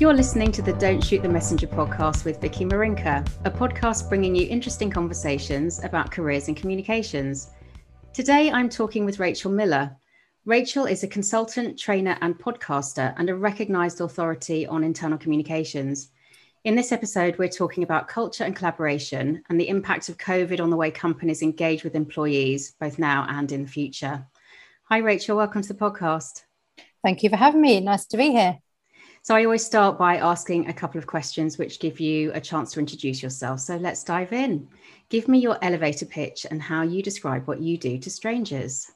You're 0.00 0.14
listening 0.14 0.50
to 0.52 0.62
the 0.62 0.72
Don't 0.72 1.04
Shoot 1.04 1.22
the 1.22 1.28
Messenger 1.28 1.66
podcast 1.66 2.24
with 2.24 2.40
Vicky 2.40 2.64
Marinka, 2.64 3.22
a 3.44 3.50
podcast 3.50 4.08
bringing 4.08 4.34
you 4.34 4.46
interesting 4.48 4.90
conversations 4.90 5.84
about 5.84 6.10
careers 6.10 6.48
in 6.48 6.54
communications. 6.54 7.50
Today, 8.14 8.50
I'm 8.50 8.70
talking 8.70 9.04
with 9.04 9.20
Rachel 9.20 9.50
Miller. 9.50 9.94
Rachel 10.46 10.86
is 10.86 11.02
a 11.02 11.06
consultant, 11.06 11.78
trainer, 11.78 12.16
and 12.22 12.38
podcaster, 12.38 13.12
and 13.18 13.28
a 13.28 13.34
recognized 13.34 14.00
authority 14.00 14.66
on 14.66 14.84
internal 14.84 15.18
communications. 15.18 16.08
In 16.64 16.74
this 16.74 16.92
episode, 16.92 17.36
we're 17.36 17.50
talking 17.50 17.82
about 17.82 18.08
culture 18.08 18.44
and 18.44 18.56
collaboration 18.56 19.42
and 19.50 19.60
the 19.60 19.68
impact 19.68 20.08
of 20.08 20.16
COVID 20.16 20.62
on 20.62 20.70
the 20.70 20.76
way 20.76 20.90
companies 20.90 21.42
engage 21.42 21.84
with 21.84 21.94
employees, 21.94 22.74
both 22.80 22.98
now 22.98 23.26
and 23.28 23.52
in 23.52 23.64
the 23.64 23.68
future. 23.68 24.24
Hi, 24.84 24.96
Rachel. 24.96 25.36
Welcome 25.36 25.60
to 25.60 25.74
the 25.74 25.78
podcast. 25.78 26.44
Thank 27.04 27.22
you 27.22 27.28
for 27.28 27.36
having 27.36 27.60
me. 27.60 27.80
Nice 27.80 28.06
to 28.06 28.16
be 28.16 28.30
here. 28.30 28.60
So, 29.22 29.34
I 29.34 29.44
always 29.44 29.64
start 29.64 29.98
by 29.98 30.16
asking 30.16 30.68
a 30.68 30.72
couple 30.72 30.98
of 30.98 31.06
questions 31.06 31.58
which 31.58 31.78
give 31.78 32.00
you 32.00 32.32
a 32.32 32.40
chance 32.40 32.72
to 32.72 32.80
introduce 32.80 33.22
yourself. 33.22 33.60
So, 33.60 33.76
let's 33.76 34.02
dive 34.02 34.32
in. 34.32 34.68
Give 35.10 35.28
me 35.28 35.38
your 35.38 35.58
elevator 35.62 36.06
pitch 36.06 36.46
and 36.50 36.62
how 36.62 36.82
you 36.82 37.02
describe 37.02 37.46
what 37.46 37.60
you 37.60 37.76
do 37.76 37.98
to 37.98 38.10
strangers. 38.10 38.90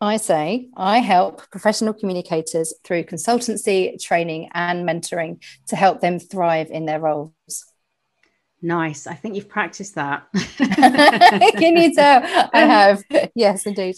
I 0.00 0.16
say 0.18 0.68
I 0.76 0.98
help 0.98 1.50
professional 1.50 1.92
communicators 1.92 2.74
through 2.84 3.04
consultancy, 3.04 4.00
training, 4.00 4.50
and 4.52 4.88
mentoring 4.88 5.42
to 5.68 5.76
help 5.76 6.00
them 6.00 6.18
thrive 6.18 6.70
in 6.70 6.86
their 6.86 7.00
roles. 7.00 7.32
Nice. 8.60 9.06
I 9.06 9.14
think 9.14 9.34
you've 9.34 9.48
practiced 9.48 9.94
that. 9.94 10.26
Can 10.56 11.76
you 11.76 11.94
tell? 11.94 12.22
I 12.52 12.62
um, 12.62 12.68
have. 12.68 13.04
Yes, 13.34 13.66
indeed. 13.66 13.96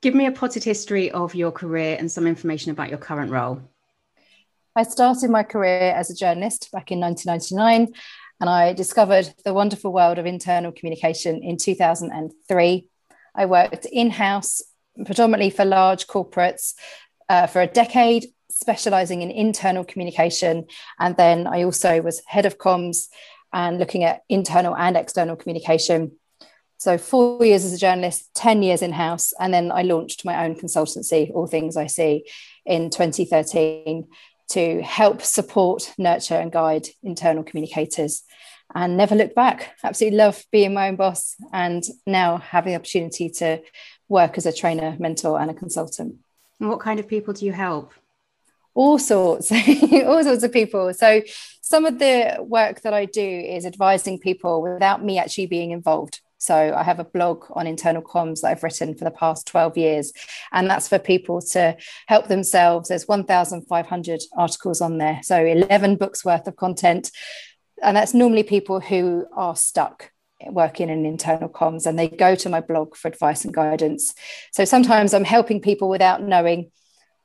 Give 0.00 0.14
me 0.14 0.26
a 0.26 0.32
potted 0.32 0.64
history 0.64 1.10
of 1.10 1.34
your 1.34 1.52
career 1.52 1.96
and 1.98 2.10
some 2.10 2.26
information 2.26 2.70
about 2.70 2.88
your 2.88 2.98
current 2.98 3.30
role. 3.30 3.60
I 4.78 4.84
started 4.84 5.28
my 5.28 5.42
career 5.42 5.90
as 5.90 6.08
a 6.08 6.14
journalist 6.14 6.70
back 6.70 6.92
in 6.92 7.00
1999 7.00 7.92
and 8.40 8.48
I 8.48 8.72
discovered 8.72 9.34
the 9.44 9.52
wonderful 9.52 9.92
world 9.92 10.18
of 10.18 10.24
internal 10.24 10.70
communication 10.70 11.42
in 11.42 11.56
2003. 11.56 12.88
I 13.34 13.46
worked 13.46 13.86
in 13.86 14.10
house, 14.10 14.62
predominantly 15.04 15.50
for 15.50 15.64
large 15.64 16.06
corporates, 16.06 16.74
uh, 17.28 17.48
for 17.48 17.60
a 17.60 17.66
decade, 17.66 18.26
specializing 18.50 19.22
in 19.22 19.32
internal 19.32 19.84
communication. 19.84 20.66
And 21.00 21.16
then 21.16 21.48
I 21.48 21.64
also 21.64 22.00
was 22.00 22.22
head 22.26 22.46
of 22.46 22.58
comms 22.58 23.08
and 23.52 23.80
looking 23.80 24.04
at 24.04 24.20
internal 24.28 24.76
and 24.76 24.96
external 24.96 25.34
communication. 25.34 26.12
So, 26.76 26.98
four 26.98 27.44
years 27.44 27.64
as 27.64 27.72
a 27.72 27.78
journalist, 27.78 28.32
10 28.36 28.62
years 28.62 28.82
in 28.82 28.92
house. 28.92 29.32
And 29.40 29.52
then 29.52 29.72
I 29.72 29.82
launched 29.82 30.24
my 30.24 30.44
own 30.44 30.54
consultancy, 30.54 31.32
All 31.34 31.48
Things 31.48 31.76
IC, 31.76 32.22
in 32.64 32.90
2013 32.90 34.06
to 34.50 34.82
help 34.82 35.22
support, 35.22 35.92
nurture, 35.98 36.36
and 36.36 36.50
guide 36.52 36.88
internal 37.02 37.42
communicators 37.42 38.22
and 38.74 38.96
never 38.96 39.14
look 39.14 39.34
back. 39.34 39.74
Absolutely 39.82 40.18
love 40.18 40.44
being 40.50 40.74
my 40.74 40.88
own 40.88 40.96
boss 40.96 41.36
and 41.52 41.84
now 42.06 42.38
having 42.38 42.72
the 42.72 42.78
opportunity 42.78 43.30
to 43.30 43.60
work 44.08 44.38
as 44.38 44.46
a 44.46 44.52
trainer, 44.52 44.96
mentor, 44.98 45.40
and 45.40 45.50
a 45.50 45.54
consultant. 45.54 46.16
And 46.60 46.68
what 46.68 46.80
kind 46.80 47.00
of 47.00 47.08
people 47.08 47.34
do 47.34 47.46
you 47.46 47.52
help? 47.52 47.92
All 48.74 48.98
sorts, 48.98 49.50
all 49.92 50.22
sorts 50.22 50.42
of 50.42 50.52
people. 50.52 50.92
So, 50.94 51.22
some 51.60 51.84
of 51.84 51.98
the 51.98 52.36
work 52.40 52.80
that 52.82 52.94
I 52.94 53.04
do 53.04 53.20
is 53.22 53.66
advising 53.66 54.18
people 54.18 54.62
without 54.62 55.04
me 55.04 55.18
actually 55.18 55.46
being 55.46 55.72
involved. 55.72 56.20
So 56.48 56.74
I 56.74 56.82
have 56.82 56.98
a 56.98 57.04
blog 57.04 57.44
on 57.50 57.66
internal 57.66 58.00
comms 58.00 58.40
that 58.40 58.48
I've 58.48 58.62
written 58.62 58.94
for 58.94 59.04
the 59.04 59.10
past 59.10 59.46
12 59.48 59.76
years. 59.76 60.14
And 60.50 60.70
that's 60.70 60.88
for 60.88 60.98
people 60.98 61.42
to 61.52 61.76
help 62.06 62.28
themselves. 62.28 62.88
There's 62.88 63.06
1,500 63.06 64.22
articles 64.34 64.80
on 64.80 64.96
there. 64.96 65.20
So 65.22 65.44
11 65.44 65.96
books 65.96 66.24
worth 66.24 66.46
of 66.46 66.56
content. 66.56 67.10
And 67.82 67.94
that's 67.98 68.14
normally 68.14 68.44
people 68.44 68.80
who 68.80 69.26
are 69.36 69.54
stuck 69.56 70.10
working 70.46 70.88
in 70.88 71.04
internal 71.04 71.50
comms 71.50 71.84
and 71.84 71.98
they 71.98 72.08
go 72.08 72.34
to 72.36 72.48
my 72.48 72.62
blog 72.62 72.96
for 72.96 73.08
advice 73.08 73.44
and 73.44 73.52
guidance. 73.52 74.14
So 74.54 74.64
sometimes 74.64 75.12
I'm 75.12 75.24
helping 75.24 75.60
people 75.60 75.90
without 75.90 76.22
knowing 76.22 76.70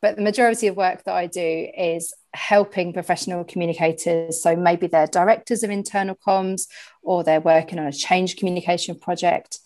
but 0.04 0.18
the 0.18 0.22
majority 0.22 0.68
of 0.68 0.76
work 0.76 1.06
that 1.06 1.16
I 1.16 1.28
do 1.28 1.70
is 1.78 2.14
helping 2.34 2.92
professional 2.92 3.46
communicators. 3.46 4.44
So 4.44 4.54
maybe 4.54 4.88
they're 4.88 5.08
directors 5.08 5.64
of 5.64 5.70
internal 5.70 6.18
comms 6.28 6.64
or 7.02 7.24
they're 7.24 7.40
working 7.40 7.80
on 7.80 7.88
a 7.88 7.94
change 7.94 8.36
communication 8.36 9.00
project. 9.00 9.60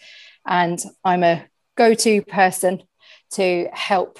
And 0.46 0.80
I'm 1.03 1.24
a 1.24 1.46
go 1.76 1.96
to 1.96 2.22
person 2.22 2.84
to 3.31 3.68
help 3.74 4.20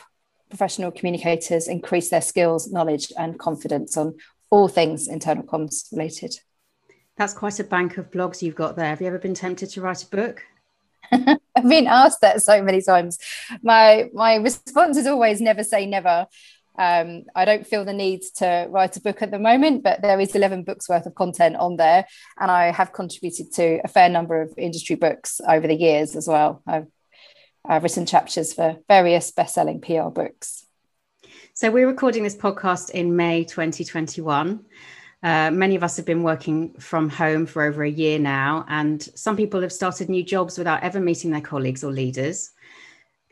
professional 0.50 0.90
communicators 0.90 1.68
increase 1.68 2.10
their 2.10 2.22
skills, 2.22 2.72
knowledge, 2.72 3.14
and 3.16 3.38
confidence 3.38 3.96
on 3.96 4.16
all 4.50 4.68
things 4.68 5.08
internal 5.08 5.44
comms 5.44 5.86
related. 5.92 6.34
That's 7.16 7.36
quite 7.36 7.60
a 7.60 7.64
bank 7.64 8.00
of 8.00 8.10
blogs 8.10 8.42
you've 8.42 8.56
got 8.56 8.76
there. 8.76 8.88
Have 8.88 9.02
you 9.02 9.08
ever 9.08 9.20
been 9.20 9.36
tempted 9.36 9.70
to 9.70 9.82
write 9.82 10.02
a 10.02 10.08
book? 10.08 10.42
I've 11.12 11.70
been 11.70 11.88
asked 11.88 12.22
that 12.22 12.42
so 12.42 12.62
many 12.62 12.82
times. 12.82 13.18
My 13.62 14.10
my 14.14 14.36
response 14.36 14.98
is 14.98 15.08
always 15.08 15.42
never 15.42 15.64
say 15.64 15.86
never. 15.86 16.28
Um, 16.80 17.24
I 17.36 17.46
don't 17.46 17.66
feel 17.66 17.86
the 17.86 17.94
need 17.94 18.22
to 18.36 18.68
write 18.70 18.98
a 18.98 19.02
book 19.02 19.22
at 19.22 19.32
the 19.32 19.40
moment, 19.40 19.84
but 19.84 20.02
there 20.04 20.20
is 20.20 20.36
11 20.36 20.64
books 20.64 20.88
worth 20.88 21.08
of 21.08 21.16
content 21.16 21.56
on 21.56 21.76
there. 21.76 22.06
And 22.40 22.52
I 22.52 22.72
have 22.72 22.94
contributed 22.94 23.52
to 23.54 23.80
a 23.84 23.88
fair 23.88 24.10
number 24.10 24.42
of 24.42 24.54
industry 24.58 24.96
books 24.96 25.42
over 25.48 25.68
the 25.68 25.76
years 25.76 26.16
as 26.16 26.28
well. 26.28 26.62
I've, 26.68 26.86
I've 27.66 27.82
written 27.82 28.06
chapters 28.06 28.54
for 28.54 28.78
various 28.88 29.32
best 29.32 29.56
selling 29.56 29.82
PR 29.82 30.10
books. 30.10 30.68
So 31.56 31.72
we're 31.72 31.88
recording 31.88 32.22
this 32.22 32.36
podcast 32.36 32.92
in 32.92 33.16
May 33.16 33.44
2021. 33.44 34.64
Uh, 35.24 35.50
many 35.52 35.76
of 35.76 35.84
us 35.84 35.98
have 35.98 36.06
been 36.06 36.24
working 36.24 36.74
from 36.74 37.10
home 37.10 37.46
for 37.46 37.64
over 37.64 37.84
a 37.84 37.90
year 37.90 38.20
now, 38.20 38.66
and 38.70 39.02
some 39.16 39.36
people 39.36 39.62
have 39.62 39.74
started 39.74 40.10
new 40.10 40.24
jobs 40.24 40.58
without 40.58 40.84
ever 40.84 41.00
meeting 41.00 41.32
their 41.32 41.42
colleagues 41.42 41.84
or 41.84 41.92
leaders. 41.92 42.52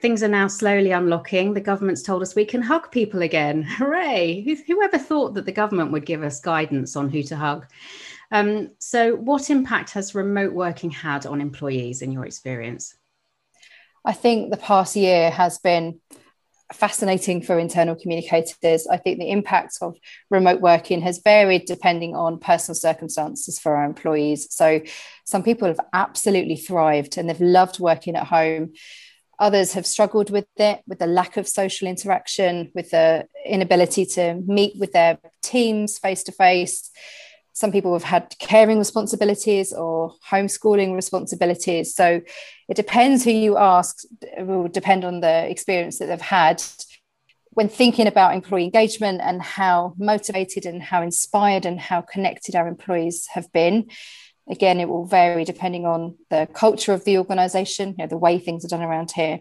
Things 0.02 0.24
are 0.24 0.28
now 0.28 0.48
slowly 0.48 0.92
unlocking. 0.92 1.54
The 1.54 1.62
government's 1.62 2.02
told 2.02 2.22
us 2.22 2.36
we 2.36 2.46
can 2.46 2.62
hug 2.62 2.92
people 2.92 3.22
again. 3.22 3.62
Hooray! 3.68 4.42
Whoever 4.68 4.98
thought 4.98 5.36
that 5.36 5.46
the 5.46 5.52
government 5.52 5.92
would 5.92 6.06
give 6.06 6.24
us 6.24 6.40
guidance 6.40 6.96
on 6.96 7.10
who 7.10 7.24
to 7.24 7.36
hug? 7.36 7.68
Um, 8.32 8.72
so, 8.80 9.16
what 9.16 9.50
impact 9.50 9.92
has 9.92 10.16
remote 10.16 10.54
working 10.54 10.90
had 10.90 11.26
on 11.26 11.40
employees 11.40 12.02
in 12.02 12.12
your 12.12 12.26
experience? 12.26 12.96
I 14.04 14.14
think 14.14 14.52
the 14.52 14.58
past 14.58 14.96
year 14.96 15.32
has 15.32 15.60
been 15.60 16.00
fascinating 16.74 17.42
for 17.42 17.60
internal 17.60 17.96
communicators. 17.96 18.88
I 18.88 18.98
think 18.98 19.20
the 19.20 19.30
impact 19.30 19.78
of 19.82 19.96
remote 20.30 20.62
working 20.62 21.02
has 21.02 21.20
varied 21.20 21.66
depending 21.66 22.16
on 22.16 22.40
personal 22.40 22.76
circumstances 22.76 23.60
for 23.60 23.76
our 23.76 23.86
employees. 23.86 24.54
So, 24.54 24.82
some 25.26 25.44
people 25.44 25.68
have 25.68 25.80
absolutely 25.94 26.56
thrived 26.56 27.18
and 27.18 27.30
they've 27.30 27.42
loved 27.42 27.80
working 27.80 28.16
at 28.16 28.28
home. 28.28 28.74
Others 29.38 29.74
have 29.74 29.86
struggled 29.86 30.30
with 30.30 30.48
it, 30.58 30.82
with 30.88 31.00
the 31.00 31.08
lack 31.08 31.38
of 31.38 31.48
social 31.48 31.88
interaction, 31.88 32.72
with 32.74 32.92
the 32.92 33.28
inability 33.46 34.06
to 34.06 34.36
meet 34.46 34.80
with 34.80 34.92
their 34.92 35.18
teams 35.42 35.98
face 35.98 36.24
to 36.24 36.32
face 36.32 36.90
some 37.56 37.72
people 37.72 37.94
have 37.94 38.04
had 38.04 38.36
caring 38.38 38.78
responsibilities 38.78 39.72
or 39.72 40.14
homeschooling 40.30 40.94
responsibilities. 40.94 41.96
So 41.96 42.22
it 42.68 42.76
depends 42.76 43.24
who 43.24 43.32
you 43.32 43.58
ask, 43.58 44.00
it 44.22 44.46
will 44.46 44.68
depend 44.68 45.06
on 45.06 45.22
the 45.22 45.50
experience 45.50 46.00
that 46.00 46.08
they've 46.08 46.20
had. 46.20 46.62
When 47.52 47.70
thinking 47.70 48.08
about 48.08 48.36
employee 48.36 48.66
engagement 48.66 49.22
and 49.24 49.42
how 49.42 49.94
motivated 49.98 50.66
and 50.66 50.84
how 50.84 51.02
inspired 51.02 51.66
and 51.66 51.80
how 51.80 52.02
connected 52.02 52.56
our 52.56 52.68
employees 52.68 53.28
have 53.34 53.50
been, 53.54 53.90
again, 54.50 54.82
it 54.82 54.90
will 54.90 55.06
vary 55.06 55.46
depending 55.46 55.86
on 55.86 56.18
the 56.30 56.50
culture 56.54 56.92
of 56.92 57.06
the 57.06 57.18
organization, 57.18 57.96
you 57.98 58.04
know, 58.04 58.08
the 58.08 58.18
way 58.18 58.38
things 58.38 58.66
are 58.66 58.68
done 58.68 58.84
around 58.84 59.12
here. 59.12 59.40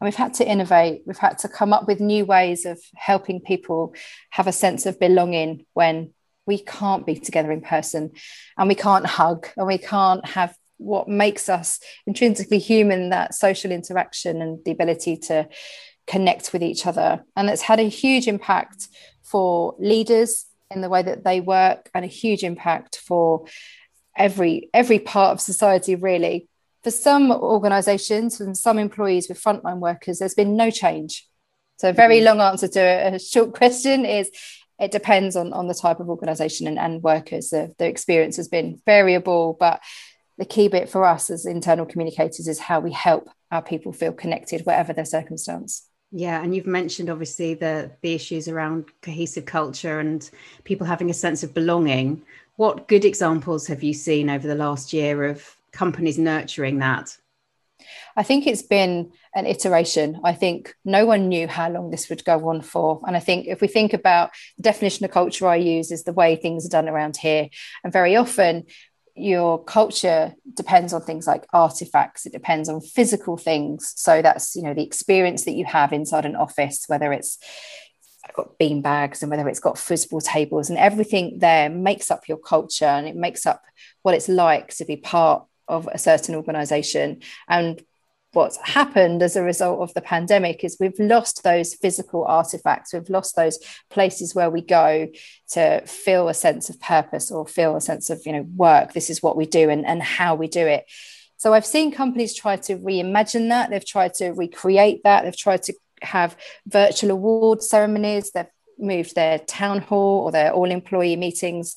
And 0.00 0.06
we've 0.06 0.14
had 0.14 0.34
to 0.34 0.46
innovate, 0.46 1.04
we've 1.06 1.16
had 1.16 1.38
to 1.38 1.48
come 1.48 1.72
up 1.72 1.86
with 1.86 1.98
new 1.98 2.26
ways 2.26 2.66
of 2.66 2.78
helping 2.94 3.40
people 3.40 3.94
have 4.28 4.46
a 4.46 4.52
sense 4.52 4.84
of 4.84 5.00
belonging 5.00 5.64
when 5.72 6.12
we 6.46 6.58
can't 6.58 7.06
be 7.06 7.16
together 7.16 7.50
in 7.50 7.60
person 7.60 8.12
and 8.56 8.68
we 8.68 8.74
can't 8.74 9.06
hug 9.06 9.48
and 9.56 9.66
we 9.66 9.78
can't 9.78 10.24
have 10.26 10.56
what 10.78 11.08
makes 11.08 11.48
us 11.48 11.80
intrinsically 12.06 12.58
human 12.58 13.10
that 13.10 13.34
social 13.34 13.70
interaction 13.70 14.42
and 14.42 14.64
the 14.64 14.70
ability 14.70 15.16
to 15.16 15.48
connect 16.06 16.52
with 16.52 16.62
each 16.62 16.86
other. 16.86 17.24
And 17.36 17.48
it's 17.48 17.62
had 17.62 17.80
a 17.80 17.88
huge 17.88 18.28
impact 18.28 18.88
for 19.22 19.74
leaders 19.78 20.46
in 20.70 20.80
the 20.80 20.88
way 20.88 21.02
that 21.02 21.24
they 21.24 21.40
work 21.40 21.90
and 21.94 22.04
a 22.04 22.08
huge 22.08 22.42
impact 22.42 22.96
for 22.96 23.46
every 24.16 24.68
every 24.72 24.98
part 24.98 25.32
of 25.32 25.40
society 25.40 25.94
really. 25.94 26.48
For 26.82 26.90
some 26.90 27.32
organizations 27.32 28.40
and 28.40 28.56
some 28.56 28.78
employees 28.78 29.28
with 29.28 29.42
frontline 29.42 29.78
workers 29.78 30.18
there's 30.18 30.34
been 30.34 30.56
no 30.56 30.70
change. 30.70 31.26
So 31.78 31.88
a 31.88 31.92
very 31.92 32.18
mm-hmm. 32.18 32.38
long 32.38 32.40
answer 32.40 32.68
to 32.68 32.80
a 32.80 33.18
short 33.18 33.54
question 33.60 34.04
is 34.04 34.30
it 34.80 34.90
depends 34.90 35.36
on, 35.36 35.52
on 35.52 35.68
the 35.68 35.74
type 35.74 36.00
of 36.00 36.08
organization 36.08 36.66
and, 36.66 36.78
and 36.78 37.02
workers. 37.02 37.50
The, 37.50 37.74
the 37.78 37.86
experience 37.86 38.36
has 38.36 38.48
been 38.48 38.80
variable, 38.84 39.56
but 39.58 39.80
the 40.38 40.44
key 40.44 40.68
bit 40.68 40.88
for 40.88 41.04
us 41.04 41.30
as 41.30 41.46
internal 41.46 41.86
communicators 41.86 42.48
is 42.48 42.58
how 42.58 42.80
we 42.80 42.90
help 42.90 43.30
our 43.50 43.62
people 43.62 43.92
feel 43.92 44.12
connected, 44.12 44.66
whatever 44.66 44.92
their 44.92 45.04
circumstance. 45.04 45.88
Yeah, 46.10 46.42
and 46.42 46.54
you've 46.54 46.66
mentioned 46.66 47.10
obviously 47.10 47.54
the 47.54 47.90
the 48.02 48.14
issues 48.14 48.46
around 48.46 48.86
cohesive 49.02 49.46
culture 49.46 49.98
and 49.98 50.28
people 50.62 50.86
having 50.86 51.10
a 51.10 51.14
sense 51.14 51.42
of 51.42 51.54
belonging. 51.54 52.22
What 52.56 52.86
good 52.86 53.04
examples 53.04 53.66
have 53.66 53.82
you 53.82 53.92
seen 53.92 54.30
over 54.30 54.46
the 54.46 54.54
last 54.54 54.92
year 54.92 55.24
of 55.24 55.56
companies 55.72 56.18
nurturing 56.18 56.78
that? 56.78 57.16
I 58.16 58.22
think 58.22 58.46
it's 58.46 58.62
been 58.62 59.12
an 59.34 59.46
iteration. 59.46 60.20
I 60.22 60.32
think 60.32 60.74
no 60.84 61.04
one 61.04 61.28
knew 61.28 61.48
how 61.48 61.68
long 61.70 61.90
this 61.90 62.08
would 62.08 62.24
go 62.24 62.48
on 62.48 62.60
for. 62.60 63.00
And 63.06 63.16
I 63.16 63.20
think 63.20 63.46
if 63.46 63.60
we 63.60 63.68
think 63.68 63.92
about 63.92 64.30
the 64.56 64.62
definition 64.62 65.04
of 65.04 65.10
culture 65.10 65.48
I 65.48 65.56
use 65.56 65.90
is 65.90 66.04
the 66.04 66.12
way 66.12 66.36
things 66.36 66.64
are 66.64 66.70
done 66.70 66.88
around 66.88 67.16
here. 67.16 67.48
And 67.82 67.92
very 67.92 68.16
often 68.16 68.64
your 69.16 69.62
culture 69.62 70.34
depends 70.54 70.92
on 70.92 71.00
things 71.00 71.24
like 71.24 71.46
artifacts 71.52 72.26
it 72.26 72.32
depends 72.32 72.68
on 72.68 72.80
physical 72.80 73.36
things 73.36 73.92
so 73.94 74.20
that's 74.20 74.56
you 74.56 74.62
know 74.62 74.74
the 74.74 74.82
experience 74.82 75.44
that 75.44 75.52
you 75.52 75.64
have 75.64 75.92
inside 75.92 76.26
an 76.26 76.34
office 76.34 76.84
whether 76.88 77.12
it's 77.12 77.38
got 78.34 78.58
bean 78.58 78.82
bags 78.82 79.22
and 79.22 79.30
whether 79.30 79.48
it's 79.48 79.60
got 79.60 79.76
foosball 79.76 80.22
tables 80.24 80.68
and 80.68 80.78
everything 80.78 81.38
there 81.38 81.70
makes 81.70 82.10
up 82.10 82.26
your 82.28 82.38
culture 82.38 82.84
and 82.84 83.06
it 83.06 83.14
makes 83.14 83.46
up 83.46 83.62
what 84.02 84.14
it's 84.14 84.28
like 84.28 84.74
to 84.74 84.84
be 84.84 84.96
part 84.96 85.44
of 85.68 85.88
a 85.92 85.98
certain 85.98 86.34
organization 86.34 87.20
and 87.48 87.82
what's 88.34 88.56
happened 88.58 89.22
as 89.22 89.36
a 89.36 89.42
result 89.42 89.80
of 89.80 89.94
the 89.94 90.00
pandemic 90.00 90.64
is 90.64 90.76
we've 90.78 90.98
lost 90.98 91.42
those 91.42 91.74
physical 91.74 92.24
artifacts. 92.24 92.92
We've 92.92 93.08
lost 93.08 93.36
those 93.36 93.58
places 93.90 94.34
where 94.34 94.50
we 94.50 94.60
go 94.60 95.08
to 95.50 95.80
feel 95.86 96.28
a 96.28 96.34
sense 96.34 96.68
of 96.68 96.80
purpose 96.80 97.30
or 97.30 97.46
feel 97.46 97.76
a 97.76 97.80
sense 97.80 98.10
of 98.10 98.22
you 98.26 98.32
know 98.32 98.46
work. 98.56 98.92
This 98.92 99.10
is 99.10 99.22
what 99.22 99.36
we 99.36 99.46
do 99.46 99.70
and, 99.70 99.86
and 99.86 100.02
how 100.02 100.34
we 100.34 100.48
do 100.48 100.66
it. 100.66 100.84
So 101.36 101.52
i've 101.52 101.66
seen 101.66 101.92
companies 101.92 102.34
try 102.34 102.56
to 102.56 102.78
reimagine 102.78 103.48
that. 103.50 103.70
They've 103.70 103.86
tried 103.86 104.14
to 104.14 104.30
recreate 104.30 105.02
that. 105.04 105.24
They've 105.24 105.36
tried 105.36 105.62
to 105.64 105.74
have 106.02 106.36
virtual 106.66 107.10
award 107.10 107.62
ceremonies. 107.62 108.30
They've 108.30 108.46
moved 108.78 109.14
their 109.14 109.38
town 109.38 109.80
hall 109.80 110.24
or 110.24 110.32
their 110.32 110.52
all 110.52 110.70
employee 110.70 111.16
meetings 111.16 111.76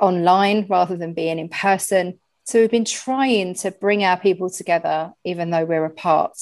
online 0.00 0.66
rather 0.68 0.96
than 0.96 1.14
being 1.14 1.38
in 1.38 1.48
person 1.48 2.18
so 2.44 2.60
we've 2.60 2.70
been 2.70 2.84
trying 2.84 3.54
to 3.56 3.70
bring 3.70 4.04
our 4.04 4.18
people 4.18 4.50
together, 4.50 5.12
even 5.24 5.50
though 5.50 5.64
we're 5.64 5.84
apart. 5.84 6.36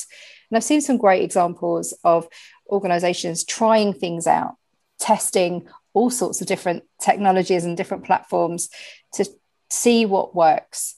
And 0.50 0.56
I've 0.56 0.64
seen 0.64 0.80
some 0.80 0.96
great 0.96 1.22
examples 1.22 1.92
of 2.04 2.28
organizations 2.68 3.44
trying 3.44 3.92
things 3.92 4.26
out, 4.26 4.56
testing 4.98 5.68
all 5.94 6.10
sorts 6.10 6.40
of 6.40 6.46
different 6.46 6.84
technologies 7.00 7.64
and 7.64 7.76
different 7.76 8.04
platforms 8.04 8.68
to 9.14 9.26
see 9.70 10.06
what 10.06 10.34
works 10.34 10.97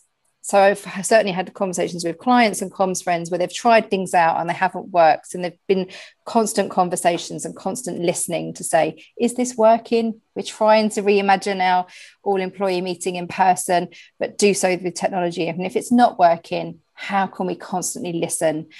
so 0.50 0.58
I've 0.58 1.06
certainly 1.06 1.30
had 1.30 1.54
conversations 1.54 2.04
with 2.04 2.18
clients 2.18 2.60
and 2.60 2.72
comms 2.72 3.04
friends 3.04 3.30
where 3.30 3.38
they've 3.38 3.54
tried 3.54 3.88
things 3.88 4.14
out 4.14 4.40
and 4.40 4.50
they 4.50 4.54
haven't 4.54 4.88
worked. 4.88 5.32
And 5.32 5.44
there've 5.44 5.66
been 5.68 5.88
constant 6.24 6.72
conversations 6.72 7.44
and 7.44 7.54
constant 7.54 8.00
listening 8.00 8.54
to 8.54 8.64
say, 8.64 9.04
is 9.16 9.34
this 9.34 9.56
working? 9.56 10.20
We're 10.34 10.42
trying 10.42 10.88
to 10.90 11.02
reimagine 11.02 11.60
our 11.60 11.86
all 12.24 12.40
employee 12.40 12.80
meeting 12.80 13.14
in 13.14 13.28
person, 13.28 13.90
but 14.18 14.38
do 14.38 14.52
so 14.52 14.76
with 14.76 14.92
technology. 14.96 15.46
And 15.46 15.64
if 15.64 15.76
it's 15.76 15.92
not 15.92 16.18
working, 16.18 16.80
how 16.94 17.28
can 17.28 17.46
we 17.46 17.54
constantly 17.54 18.14
listen? 18.14 18.70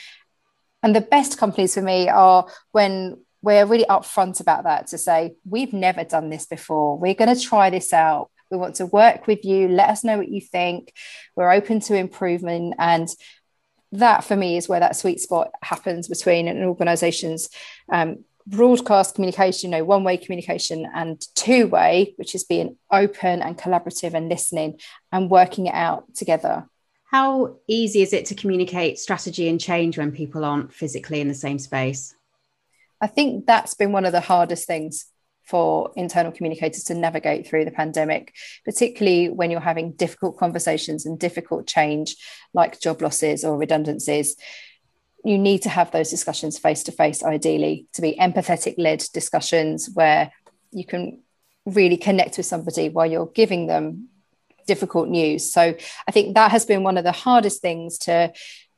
And 0.83 0.97
the 0.97 1.01
best 1.01 1.39
companies 1.39 1.75
for 1.75 1.83
me 1.83 2.09
are 2.09 2.49
when 2.73 3.19
we're 3.43 3.65
really 3.65 3.87
upfront 3.87 4.41
about 4.41 4.65
that 4.65 4.89
to 4.89 4.99
say, 4.99 5.37
we've 5.49 5.73
never 5.73 6.03
done 6.03 6.31
this 6.31 6.47
before. 6.47 6.99
We're 6.99 7.15
going 7.15 7.33
to 7.33 7.41
try 7.41 7.71
this 7.71 7.93
out 7.93 8.29
we 8.51 8.57
want 8.57 8.77
to 8.77 8.87
work 8.87 9.27
with 9.27 9.45
you. 9.45 9.69
Let 9.69 9.91
us 9.91 10.05
know 10.05 10.19
what 10.19 10.29
you 10.29 10.41
think. 10.41 10.93
We're 11.37 11.53
open 11.53 11.81
to 11.81 11.95
improvement. 11.95 12.75
And 12.79 13.09
that 13.93 14.25
for 14.25 14.37
me 14.37 14.57
is 14.57 14.69
where 14.69 14.81
that 14.81 14.97
sweet 14.97 15.21
spot 15.21 15.51
happens 15.63 16.09
between 16.09 16.49
an 16.49 16.63
organization's 16.65 17.49
um, 17.91 18.25
broadcast 18.47 19.15
communication, 19.15 19.71
you 19.71 19.79
know, 19.79 19.85
one 19.85 20.05
way 20.05 20.17
communication 20.17 20.87
and 20.95 21.25
two 21.35 21.67
way, 21.67 22.15
which 22.17 22.35
is 22.35 22.45
being 22.45 22.77
open 22.91 23.43
and 23.43 23.59
collaborative 23.59 24.15
and 24.15 24.29
listening 24.29 24.79
and 25.13 25.31
working 25.31 25.67
it 25.67 25.75
out 25.75 26.15
together. 26.15 26.67
How 27.05 27.57
easy 27.67 28.03
is 28.03 28.13
it 28.13 28.27
to 28.27 28.37
communicate 28.37 28.99
strategy 28.99 29.49
and 29.49 29.61
change 29.61 29.99
when 29.99 30.13
people 30.13 30.45
aren't 30.45 30.73
physically 30.73 31.21
in 31.21 31.29
the 31.29 31.35
same 31.35 31.59
space? 31.59 32.15
I 33.01 33.07
think 33.09 33.47
that's 33.47 33.75
been 33.75 33.93
one 33.93 34.05
of 34.05 34.13
the 34.13 34.21
hardest 34.21 34.67
things 34.67 35.07
for 35.51 35.91
internal 35.97 36.31
communicators 36.31 36.85
to 36.85 36.95
navigate 36.95 37.47
through 37.47 37.65
the 37.65 37.73
pandemic, 37.73 38.35
particularly 38.65 39.29
when 39.29 39.51
you're 39.51 39.61
having 39.61 39.93
difficult 39.93 40.39
conversations 40.39 41.05
and 41.05 41.19
difficult 41.19 41.67
change 41.67 42.17
like 42.55 42.81
job 42.81 43.03
losses 43.03 43.45
or 43.45 43.59
redundancies. 43.59 44.37
You 45.25 45.39
need 45.39 45.63
to 45.63 45.69
have 45.69 45.91
those 45.91 46.09
discussions 46.09 46.59
face 46.59 46.85
to 46.85 46.93
face, 46.93 47.25
ideally, 47.25 47.87
to 47.95 48.01
be 48.01 48.17
empathetic 48.19 48.77
led 48.79 49.05
discussions 49.13 49.91
where 49.93 50.33
you 50.71 50.87
can 50.87 51.21
really 51.67 51.97
connect 51.97 52.37
with 52.37 52.47
somebody 52.47 52.89
while 52.89 53.11
you're 53.11 53.27
giving 53.27 53.67
them 53.67 54.09
difficult 54.69 55.09
news. 55.09 55.53
So 55.53 55.75
I 56.09 56.13
think 56.13 56.37
that 56.37 56.53
has 56.53 56.65
been 56.65 56.85
one 56.85 56.97
of 56.97 57.05
the 57.05 57.13
hardest 57.13 57.61
things 57.61 57.99
to 57.99 58.33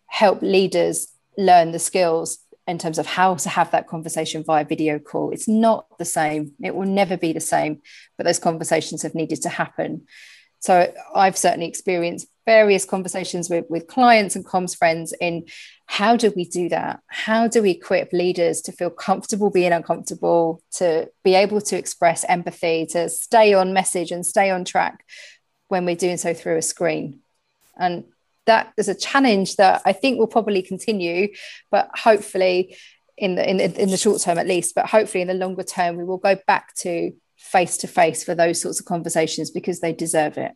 help 0.06 0.40
leaders 0.40 1.06
learn 1.36 1.72
the 1.72 1.78
skills 1.78 2.38
in 2.66 2.78
terms 2.78 2.98
of 2.98 3.06
how 3.06 3.34
to 3.34 3.48
have 3.48 3.70
that 3.72 3.88
conversation 3.88 4.44
via 4.44 4.64
video 4.64 4.98
call. 4.98 5.30
It's 5.30 5.48
not 5.48 5.86
the 5.98 6.04
same. 6.04 6.52
It 6.62 6.74
will 6.74 6.86
never 6.86 7.16
be 7.16 7.32
the 7.32 7.40
same, 7.40 7.82
but 8.16 8.24
those 8.24 8.38
conversations 8.38 9.02
have 9.02 9.14
needed 9.14 9.42
to 9.42 9.48
happen. 9.48 10.06
So 10.60 10.92
I've 11.14 11.36
certainly 11.36 11.66
experienced 11.66 12.28
various 12.46 12.84
conversations 12.84 13.50
with, 13.50 13.66
with 13.68 13.88
clients 13.88 14.36
and 14.36 14.44
comms 14.44 14.76
friends 14.76 15.12
in 15.20 15.46
how 15.86 16.16
do 16.16 16.32
we 16.36 16.44
do 16.44 16.68
that? 16.68 17.00
How 17.08 17.48
do 17.48 17.62
we 17.62 17.70
equip 17.70 18.12
leaders 18.12 18.60
to 18.62 18.72
feel 18.72 18.90
comfortable 18.90 19.50
being 19.50 19.72
uncomfortable, 19.72 20.62
to 20.74 21.10
be 21.24 21.34
able 21.34 21.60
to 21.62 21.76
express 21.76 22.24
empathy, 22.28 22.86
to 22.86 23.08
stay 23.08 23.54
on 23.54 23.72
message 23.72 24.12
and 24.12 24.24
stay 24.24 24.50
on 24.50 24.64
track 24.64 25.04
when 25.68 25.84
we're 25.84 25.96
doing 25.96 26.16
so 26.16 26.32
through 26.32 26.58
a 26.58 26.62
screen? 26.62 27.20
And 27.76 28.04
that 28.46 28.72
is 28.76 28.88
a 28.88 28.94
challenge 28.94 29.56
that 29.56 29.82
I 29.84 29.92
think 29.92 30.18
will 30.18 30.26
probably 30.26 30.62
continue, 30.62 31.28
but 31.70 31.90
hopefully 31.94 32.76
in 33.16 33.34
the 33.36 33.48
in, 33.48 33.60
in 33.60 33.90
the 33.90 33.96
short 33.96 34.20
term 34.20 34.38
at 34.38 34.46
least, 34.46 34.74
but 34.74 34.86
hopefully 34.86 35.22
in 35.22 35.28
the 35.28 35.34
longer 35.34 35.62
term 35.62 35.96
we 35.96 36.04
will 36.04 36.18
go 36.18 36.36
back 36.46 36.74
to 36.76 37.12
face 37.36 37.76
to 37.78 37.86
face 37.86 38.24
for 38.24 38.34
those 38.34 38.60
sorts 38.60 38.80
of 38.80 38.86
conversations 38.86 39.50
because 39.50 39.80
they 39.80 39.92
deserve 39.92 40.38
it. 40.38 40.52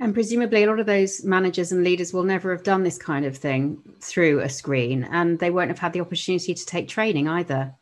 And 0.00 0.14
presumably, 0.14 0.62
a 0.62 0.68
lot 0.68 0.78
of 0.78 0.86
those 0.86 1.24
managers 1.24 1.72
and 1.72 1.82
leaders 1.82 2.12
will 2.12 2.22
never 2.22 2.52
have 2.52 2.62
done 2.62 2.84
this 2.84 2.98
kind 2.98 3.24
of 3.24 3.36
thing 3.36 3.82
through 4.00 4.40
a 4.40 4.48
screen, 4.48 5.02
and 5.04 5.40
they 5.40 5.50
won't 5.50 5.70
have 5.70 5.80
had 5.80 5.92
the 5.92 6.00
opportunity 6.00 6.54
to 6.54 6.66
take 6.66 6.88
training 6.88 7.26
either 7.26 7.74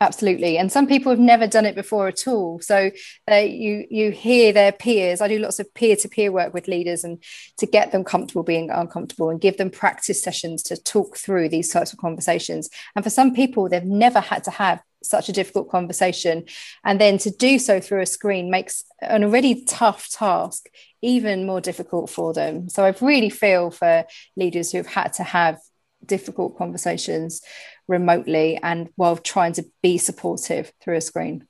absolutely. 0.00 0.58
And 0.58 0.72
some 0.72 0.86
people 0.86 1.10
have 1.10 1.18
never 1.18 1.46
done 1.46 1.66
it 1.66 1.74
before 1.74 2.08
at 2.08 2.26
all. 2.26 2.60
So 2.60 2.90
you 3.30 3.86
you 3.90 4.10
hear 4.10 4.52
their 4.52 4.72
peers. 4.72 5.20
I 5.20 5.28
do 5.28 5.38
lots 5.38 5.60
of 5.60 5.72
peer-to-peer 5.74 6.32
work 6.32 6.54
with 6.54 6.68
leaders 6.68 7.04
and 7.04 7.22
to 7.58 7.66
get 7.66 7.92
them 7.92 8.04
comfortable 8.04 8.42
being 8.42 8.70
uncomfortable 8.70 9.30
and 9.30 9.40
give 9.40 9.56
them 9.56 9.70
practice 9.70 10.22
sessions 10.22 10.62
to 10.64 10.76
talk 10.76 11.16
through 11.16 11.48
these 11.48 11.70
types 11.70 11.92
of 11.92 11.98
conversations. 11.98 12.68
And 12.96 13.04
for 13.04 13.10
some 13.10 13.34
people 13.34 13.68
they've 13.68 13.84
never 13.84 14.20
had 14.20 14.44
to 14.44 14.50
have 14.50 14.82
such 15.02 15.28
a 15.28 15.32
difficult 15.32 15.70
conversation. 15.70 16.44
And 16.84 17.00
then 17.00 17.18
to 17.18 17.30
do 17.30 17.58
so 17.58 17.80
through 17.80 18.02
a 18.02 18.06
screen 18.06 18.50
makes 18.50 18.84
an 19.00 19.24
already 19.24 19.64
tough 19.64 20.10
task 20.10 20.68
even 21.02 21.46
more 21.46 21.60
difficult 21.60 22.10
for 22.10 22.34
them. 22.34 22.68
So 22.68 22.84
i 22.84 22.94
really 23.00 23.30
feel 23.30 23.70
for 23.70 24.04
leaders 24.36 24.70
who've 24.70 24.86
had 24.86 25.14
to 25.14 25.22
have 25.22 25.58
difficult 26.04 26.56
conversations 26.56 27.42
remotely 27.90 28.58
and 28.62 28.88
while 28.96 29.16
trying 29.16 29.52
to 29.54 29.66
be 29.82 29.98
supportive 29.98 30.72
through 30.80 30.96
a 30.96 31.00
screen. 31.00 31.46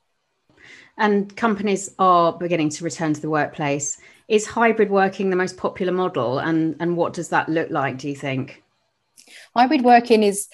And 0.98 1.34
companies 1.36 1.94
are 1.98 2.32
beginning 2.32 2.70
to 2.70 2.84
return 2.84 3.14
to 3.14 3.20
the 3.20 3.30
workplace. 3.30 3.98
Is 4.26 4.46
hybrid 4.46 4.90
working 4.90 5.30
the 5.30 5.36
most 5.36 5.56
popular 5.56 5.92
model? 5.92 6.38
And, 6.38 6.76
and 6.80 6.96
what 6.96 7.12
does 7.12 7.28
that 7.28 7.48
look 7.48 7.70
like, 7.70 7.98
do 7.98 8.08
you 8.08 8.16
think? 8.16 8.62
Hybrid 9.54 9.82
working 9.82 10.22
is 10.22 10.48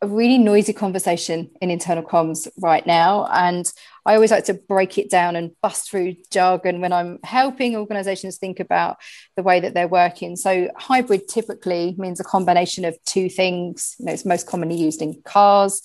a 0.00 0.06
really 0.06 0.38
noisy 0.38 0.72
conversation 0.72 1.50
in 1.60 1.70
internal 1.70 2.04
comms 2.04 2.46
right 2.58 2.86
now. 2.86 3.26
And 3.32 3.70
I 4.06 4.14
always 4.14 4.30
like 4.30 4.44
to 4.44 4.54
break 4.54 4.96
it 4.96 5.10
down 5.10 5.34
and 5.34 5.50
bust 5.60 5.90
through 5.90 6.14
jargon 6.30 6.80
when 6.80 6.92
I'm 6.92 7.18
helping 7.24 7.76
organizations 7.76 8.38
think 8.38 8.60
about 8.60 8.98
the 9.36 9.42
way 9.42 9.58
that 9.60 9.74
they're 9.74 9.88
working. 9.88 10.36
So, 10.36 10.70
hybrid 10.76 11.26
typically 11.26 11.96
means 11.98 12.20
a 12.20 12.24
combination 12.24 12.84
of 12.84 12.96
two 13.04 13.28
things. 13.28 13.96
You 13.98 14.06
know, 14.06 14.12
it's 14.12 14.24
most 14.24 14.46
commonly 14.46 14.76
used 14.76 15.02
in 15.02 15.20
cars. 15.22 15.82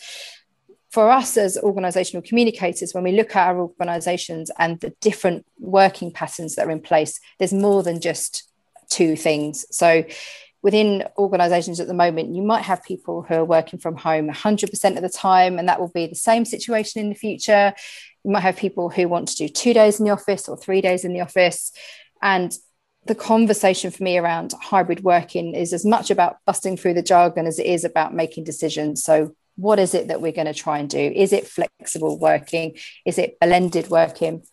For 0.91 1.09
us 1.09 1.35
as 1.37 1.57
organizational 1.57 2.21
communicators, 2.21 2.93
when 2.93 3.03
we 3.03 3.13
look 3.13 3.35
at 3.35 3.47
our 3.47 3.59
organizations 3.59 4.51
and 4.59 4.79
the 4.79 4.93
different 5.01 5.43
working 5.57 6.11
patterns 6.11 6.53
that 6.55 6.67
are 6.67 6.71
in 6.71 6.81
place, 6.81 7.19
there's 7.39 7.51
more 7.51 7.81
than 7.81 7.99
just 7.99 8.47
two 8.89 9.15
things. 9.15 9.65
So, 9.75 10.03
within 10.63 11.03
organizations 11.17 11.81
at 11.81 11.87
the 11.87 11.93
moment, 11.93 12.33
you 12.33 12.41
might 12.41 12.63
have 12.63 12.83
people 12.83 13.21
who 13.21 13.35
are 13.35 13.45
working 13.45 13.77
from 13.77 13.97
home 13.97 14.29
100% 14.29 14.95
of 14.95 15.03
the 15.03 15.09
time, 15.09 15.59
and 15.59 15.67
that 15.67 15.79
will 15.79 15.91
be 15.93 16.07
the 16.07 16.15
same 16.15 16.45
situation 16.45 17.01
in 17.01 17.09
the 17.09 17.15
future. 17.15 17.73
You 18.23 18.31
might 18.31 18.39
have 18.39 18.55
people 18.55 18.89
who 18.89 19.09
want 19.09 19.27
to 19.27 19.35
do 19.35 19.49
two 19.49 19.73
days 19.73 19.99
in 19.99 20.05
the 20.05 20.11
office 20.11 20.47
or 20.47 20.57
three 20.57 20.79
days 20.79 21.03
in 21.03 21.13
the 21.13 21.19
office. 21.19 21.73
And 22.21 22.53
the 23.05 23.15
conversation 23.15 23.91
for 23.91 24.01
me 24.01 24.17
around 24.17 24.53
hybrid 24.61 25.03
working 25.03 25.53
is 25.53 25.73
as 25.73 25.85
much 25.85 26.09
about 26.09 26.37
busting 26.45 26.77
through 26.77 26.93
the 26.93 27.03
jargon 27.03 27.45
as 27.45 27.59
it 27.59 27.65
is 27.65 27.83
about 27.83 28.13
making 28.13 28.45
decisions. 28.45 29.03
So, 29.03 29.35
what 29.55 29.77
is 29.77 29.93
it 29.93 30.07
that 30.07 30.21
we're 30.21 30.31
going 30.31 30.47
to 30.47 30.53
try 30.53 30.79
and 30.79 30.89
do? 30.89 30.97
Is 30.97 31.33
it 31.33 31.45
flexible 31.45 32.17
working? 32.17 32.77
Is 33.05 33.19
it 33.19 33.37
blended 33.39 33.89
working? 33.89 34.43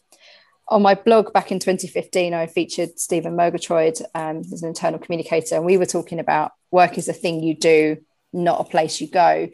On 0.70 0.82
my 0.82 0.94
blog 0.94 1.32
back 1.32 1.50
in 1.50 1.58
2015, 1.58 2.32
I 2.32 2.46
featured 2.46 2.98
Stephen 2.98 3.36
Murgatroyd 3.36 3.98
um, 4.14 4.38
as 4.38 4.62
an 4.62 4.68
internal 4.68 5.00
communicator, 5.00 5.56
and 5.56 5.64
we 5.64 5.76
were 5.76 5.86
talking 5.86 6.20
about 6.20 6.52
work 6.70 6.96
is 6.96 7.08
a 7.08 7.12
thing 7.12 7.42
you 7.42 7.54
do, 7.54 7.98
not 8.32 8.60
a 8.60 8.64
place 8.64 9.00
you 9.00 9.08
go. 9.08 9.48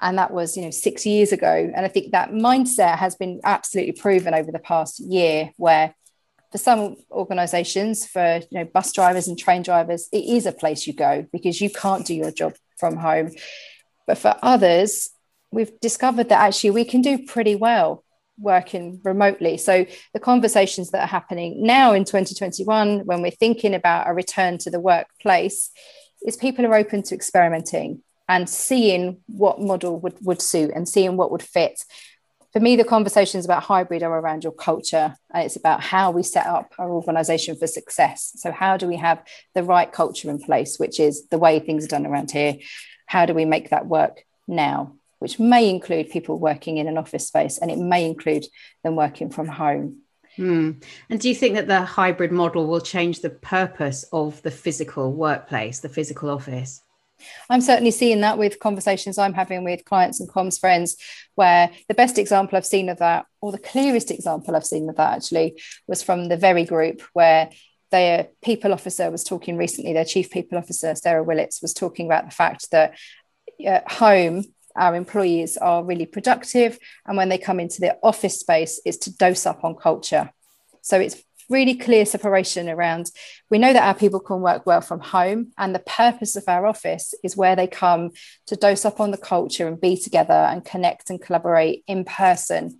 And 0.00 0.18
that 0.18 0.30
was, 0.30 0.56
you 0.56 0.62
know, 0.62 0.70
six 0.70 1.06
years 1.06 1.32
ago. 1.32 1.70
And 1.74 1.84
I 1.84 1.88
think 1.88 2.12
that 2.12 2.30
mindset 2.30 2.98
has 2.98 3.14
been 3.14 3.40
absolutely 3.44 3.92
proven 3.92 4.34
over 4.34 4.50
the 4.50 4.58
past 4.58 4.98
year, 4.98 5.50
where 5.56 5.94
for 6.52 6.58
some 6.58 6.96
organizations, 7.10 8.06
for 8.06 8.40
you 8.50 8.58
know, 8.58 8.64
bus 8.64 8.92
drivers 8.92 9.28
and 9.28 9.38
train 9.38 9.62
drivers, 9.62 10.08
it 10.12 10.24
is 10.24 10.46
a 10.46 10.52
place 10.52 10.86
you 10.86 10.94
go 10.94 11.26
because 11.32 11.60
you 11.60 11.70
can't 11.70 12.06
do 12.06 12.14
your 12.14 12.30
job 12.30 12.54
from 12.78 12.96
home 12.96 13.30
but 14.06 14.18
for 14.18 14.36
others, 14.42 15.10
we've 15.50 15.78
discovered 15.80 16.28
that 16.28 16.40
actually 16.40 16.70
we 16.70 16.84
can 16.84 17.02
do 17.02 17.26
pretty 17.26 17.54
well 17.54 18.04
working 18.38 19.00
remotely. 19.04 19.56
So 19.56 19.86
the 20.12 20.20
conversations 20.20 20.90
that 20.90 21.02
are 21.02 21.08
happening 21.08 21.62
now 21.62 21.92
in 21.92 22.04
2021, 22.04 23.00
when 23.00 23.22
we're 23.22 23.30
thinking 23.30 23.74
about 23.74 24.08
a 24.08 24.14
return 24.14 24.58
to 24.58 24.70
the 24.70 24.80
workplace, 24.80 25.70
is 26.26 26.36
people 26.36 26.66
are 26.66 26.74
open 26.74 27.02
to 27.04 27.14
experimenting 27.14 28.02
and 28.28 28.48
seeing 28.48 29.18
what 29.26 29.60
model 29.60 29.98
would, 30.00 30.14
would 30.22 30.42
suit 30.42 30.72
and 30.74 30.88
seeing 30.88 31.16
what 31.16 31.30
would 31.30 31.42
fit. 31.42 31.84
For 32.52 32.60
me, 32.60 32.74
the 32.74 32.84
conversations 32.84 33.44
about 33.44 33.64
hybrid 33.64 34.02
are 34.02 34.18
around 34.18 34.42
your 34.42 34.52
culture 34.52 35.14
and 35.32 35.44
it's 35.44 35.56
about 35.56 35.82
how 35.82 36.10
we 36.10 36.22
set 36.22 36.46
up 36.46 36.72
our 36.78 36.90
organization 36.90 37.54
for 37.54 37.66
success. 37.66 38.32
So, 38.36 38.50
how 38.50 38.78
do 38.78 38.88
we 38.88 38.96
have 38.96 39.22
the 39.54 39.62
right 39.62 39.92
culture 39.92 40.30
in 40.30 40.38
place, 40.38 40.78
which 40.78 40.98
is 40.98 41.26
the 41.28 41.38
way 41.38 41.58
things 41.60 41.84
are 41.84 41.88
done 41.88 42.06
around 42.06 42.30
here? 42.30 42.56
how 43.06 43.24
do 43.24 43.32
we 43.32 43.44
make 43.44 43.70
that 43.70 43.86
work 43.86 44.24
now 44.46 44.94
which 45.18 45.38
may 45.38 45.68
include 45.68 46.10
people 46.10 46.38
working 46.38 46.76
in 46.76 46.88
an 46.88 46.98
office 46.98 47.26
space 47.26 47.58
and 47.58 47.70
it 47.70 47.78
may 47.78 48.04
include 48.04 48.46
them 48.84 48.96
working 48.96 49.30
from 49.30 49.46
home 49.46 50.00
mm. 50.38 50.82
and 51.10 51.20
do 51.20 51.28
you 51.28 51.34
think 51.34 51.54
that 51.54 51.68
the 51.68 51.82
hybrid 51.82 52.32
model 52.32 52.66
will 52.66 52.80
change 52.80 53.20
the 53.20 53.30
purpose 53.30 54.04
of 54.12 54.40
the 54.42 54.50
physical 54.50 55.12
workplace 55.12 55.80
the 55.80 55.88
physical 55.88 56.30
office 56.30 56.82
I'm 57.48 57.60
certainly 57.60 57.90
seeing 57.90 58.20
that 58.20 58.38
with 58.38 58.60
conversations 58.60 59.18
I'm 59.18 59.34
having 59.34 59.64
with 59.64 59.84
clients 59.84 60.20
and 60.20 60.28
comms 60.28 60.60
friends, 60.60 60.96
where 61.34 61.70
the 61.88 61.94
best 61.94 62.18
example 62.18 62.56
I've 62.56 62.66
seen 62.66 62.88
of 62.88 62.98
that, 62.98 63.26
or 63.40 63.52
the 63.52 63.58
clearest 63.58 64.10
example 64.10 64.54
I've 64.54 64.66
seen 64.66 64.88
of 64.88 64.96
that 64.96 65.16
actually, 65.16 65.60
was 65.86 66.02
from 66.02 66.28
the 66.28 66.36
very 66.36 66.64
group 66.64 67.02
where 67.12 67.50
their 67.90 68.28
people 68.42 68.72
officer 68.72 69.10
was 69.10 69.24
talking 69.24 69.56
recently, 69.56 69.92
their 69.92 70.04
chief 70.04 70.30
people 70.30 70.58
officer, 70.58 70.94
Sarah 70.94 71.24
Willits, 71.24 71.62
was 71.62 71.72
talking 71.72 72.06
about 72.06 72.24
the 72.24 72.34
fact 72.34 72.70
that 72.72 72.98
at 73.64 73.90
home, 73.90 74.44
our 74.76 74.94
employees 74.94 75.56
are 75.56 75.84
really 75.84 76.06
productive. 76.06 76.78
And 77.06 77.16
when 77.16 77.28
they 77.28 77.38
come 77.38 77.60
into 77.60 77.80
the 77.80 77.96
office 78.02 78.40
space, 78.40 78.80
it's 78.84 78.98
to 78.98 79.16
dose 79.16 79.46
up 79.46 79.64
on 79.64 79.74
culture. 79.74 80.32
So 80.82 81.00
it's 81.00 81.22
really 81.48 81.74
clear 81.74 82.04
separation 82.04 82.68
around 82.68 83.08
we 83.50 83.58
know 83.58 83.72
that 83.72 83.86
our 83.86 83.94
people 83.94 84.18
can 84.18 84.40
work 84.40 84.66
well 84.66 84.80
from 84.80 84.98
home 84.98 85.52
and 85.56 85.72
the 85.72 85.78
purpose 85.80 86.34
of 86.34 86.42
our 86.48 86.66
office 86.66 87.14
is 87.22 87.36
where 87.36 87.54
they 87.54 87.68
come 87.68 88.10
to 88.46 88.56
dose 88.56 88.84
up 88.84 88.98
on 88.98 89.12
the 89.12 89.16
culture 89.16 89.68
and 89.68 89.80
be 89.80 89.96
together 89.96 90.32
and 90.32 90.64
connect 90.64 91.08
and 91.08 91.22
collaborate 91.22 91.84
in 91.86 92.04
person 92.04 92.76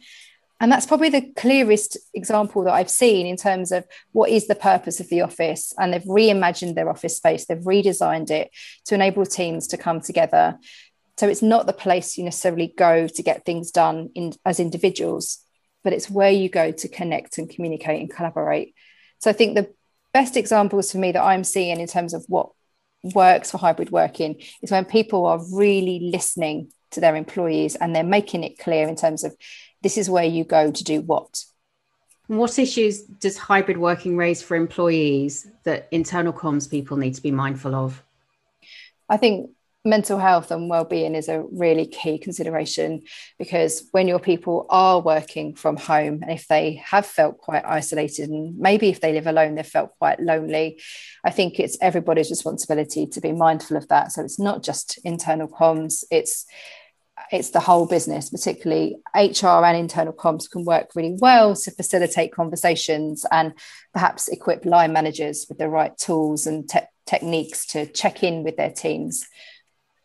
and 0.61 0.73
that's 0.73 0.87
probably 0.87 1.11
the 1.11 1.33
clearest 1.37 1.99
example 2.15 2.65
that 2.65 2.73
I've 2.73 2.91
seen 2.91 3.27
in 3.27 3.37
terms 3.37 3.73
of 3.73 3.85
what 4.13 4.31
is 4.31 4.47
the 4.47 4.55
purpose 4.55 5.01
of 5.01 5.09
the 5.11 5.21
office. 5.21 5.75
And 5.79 5.93
they've 5.93 6.03
reimagined 6.03 6.75
their 6.75 6.89
office 6.89 7.17
space, 7.17 7.45
they've 7.45 7.59
redesigned 7.59 8.31
it 8.31 8.51
to 8.87 8.95
enable 8.95 9.27
teams 9.27 9.67
to 9.69 9.77
come 9.77 10.01
together. 10.01 10.59
So 11.19 11.29
it's 11.29 11.43
not 11.43 11.67
the 11.67 11.73
place 11.73 12.19
you 12.19 12.25
necessarily 12.25 12.75
go 12.77 13.09
to 13.09 13.23
get 13.23 13.45
things 13.45 13.71
done 13.71 14.11
in, 14.15 14.35
as 14.45 14.61
individuals, 14.61 15.39
but 15.83 15.93
it's 15.93 16.11
where 16.11 16.31
you 16.31 16.49
go 16.49 16.73
to 16.73 16.89
connect 16.89 17.39
and 17.39 17.49
communicate 17.49 18.01
and 18.01 18.11
collaborate. 18.11 18.75
So 19.19 19.31
I 19.31 19.33
think 19.33 19.55
the 19.55 19.73
best 20.13 20.37
examples 20.37 20.93
for 20.93 20.99
me 20.99 21.13
that 21.13 21.23
I'm 21.23 21.45
seeing 21.45 21.81
in 21.81 21.87
terms 21.87 22.13
of 22.13 22.25
what 22.29 22.51
works 23.03 23.51
for 23.51 23.59
hybrid 23.59 23.91
working 23.91 24.43
is 24.63 24.71
when 24.71 24.85
people 24.85 25.27
are 25.27 25.41
really 25.53 26.11
listening 26.13 26.71
to 26.91 27.01
their 27.01 27.17
employees 27.17 27.77
and 27.77 27.95
they're 27.95 28.05
making 28.05 28.45
it 28.45 28.59
clear 28.59 28.89
in 28.89 28.97
terms 28.97 29.25
of 29.25 29.35
this 29.83 29.97
is 29.97 30.11
where 30.11 30.25
you 30.25 30.45
go 30.45 30.71
to 30.71 30.85
do 30.85 31.01
what. 31.01 31.45
What 32.27 32.59
issues 32.59 33.03
does 33.03 33.39
hybrid 33.39 33.79
working 33.79 34.17
raise 34.17 34.43
for 34.43 34.57
employees 34.57 35.47
that 35.65 35.89
internal 35.93 36.33
comms 36.33 36.69
people 36.69 36.97
need 36.97 37.15
to 37.15 37.23
be 37.23 37.31
mindful 37.31 37.75
of? 37.75 38.03
I 39.09 39.17
think 39.17 39.51
mental 39.87 40.19
health 40.19 40.51
and 40.51 40.69
well-being 40.69 41.15
is 41.15 41.29
a 41.29 41.45
really 41.53 41.87
key 41.87 42.19
consideration 42.19 43.03
because 43.39 43.89
when 43.93 44.09
your 44.09 44.19
people 44.19 44.67
are 44.69 45.01
working 45.01 45.55
from 45.55 45.77
home 45.77 46.21
and 46.23 46.31
if 46.31 46.47
they 46.49 46.75
have 46.85 47.07
felt 47.07 47.39
quite 47.39 47.65
isolated 47.65 48.29
and 48.29 48.59
maybe 48.59 48.89
if 48.89 49.01
they 49.01 49.13
live 49.13 49.27
alone 49.27 49.55
they've 49.55 49.67
felt 49.67 49.97
quite 49.99 50.21
lonely 50.21 50.81
i 51.25 51.31
think 51.31 51.61
it's 51.61 51.79
everybody's 51.81 52.31
responsibility 52.31 53.07
to 53.07 53.21
be 53.21 53.33
mindful 53.33 53.77
of 53.77 53.87
that 53.89 54.13
so 54.13 54.23
it's 54.23 54.39
not 54.39 54.63
just 54.63 54.99
internal 55.05 55.49
comms 55.49 56.05
it's 56.11 56.45
it's 57.33 57.51
the 57.51 57.61
whole 57.61 57.87
business, 57.87 58.31
particularly 58.31 58.99
HR 59.15 59.65
and 59.65 59.77
internal 59.77 60.13
comms 60.13 60.51
can 60.51 60.65
work 60.65 60.91
really 60.95 61.17
well 61.19 61.57
to 61.57 61.71
facilitate 61.71 62.33
conversations 62.33 63.25
and 63.33 63.55
perhaps 63.93 64.29
equip 64.29 64.65
line 64.65 64.93
managers 64.93 65.47
with 65.49 65.59
the 65.59 65.69
right 65.69 65.97
tools 65.97 66.47
and 66.47 66.69
te- 66.69 66.81
techniques 67.07 67.67
to 67.67 67.87
check 67.87 68.23
in 68.23 68.45
with 68.45 68.57
their 68.57 68.71
teams. 68.71 69.27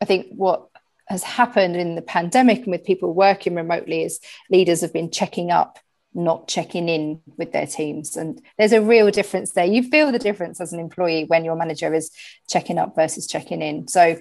I 0.02 0.06
think 0.06 0.28
what 0.32 0.68
has 1.08 1.24
happened 1.24 1.76
in 1.76 1.96
the 1.96 2.02
pandemic 2.02 2.60
and 2.60 2.72
with 2.72 2.84
people 2.84 3.14
working 3.14 3.56
remotely 3.56 4.04
is 4.04 4.20
leaders 4.50 4.82
have 4.82 4.94
been 4.94 5.12
checking 5.12 5.52
up 5.52 5.80
not 6.14 6.48
checking 6.48 6.90
in 6.90 7.22
with 7.38 7.54
their 7.54 7.66
teams. 7.66 8.18
And 8.18 8.42
there's 8.58 8.74
a 8.74 8.82
real 8.82 9.12
difference 9.12 9.52
there. 9.52 9.66
You 9.66 9.84
feel 9.84 10.12
the 10.12 10.20
difference 10.20 10.60
as 10.60 10.74
an 10.74 10.80
employee 10.80 11.24
when 11.24 11.46
your 11.46 11.56
manager 11.56 11.94
is 11.94 12.12
checking 12.50 12.78
up 12.78 12.96
versus 12.96 13.28
checking 13.28 13.62
in. 13.62 13.88
So 13.88 14.20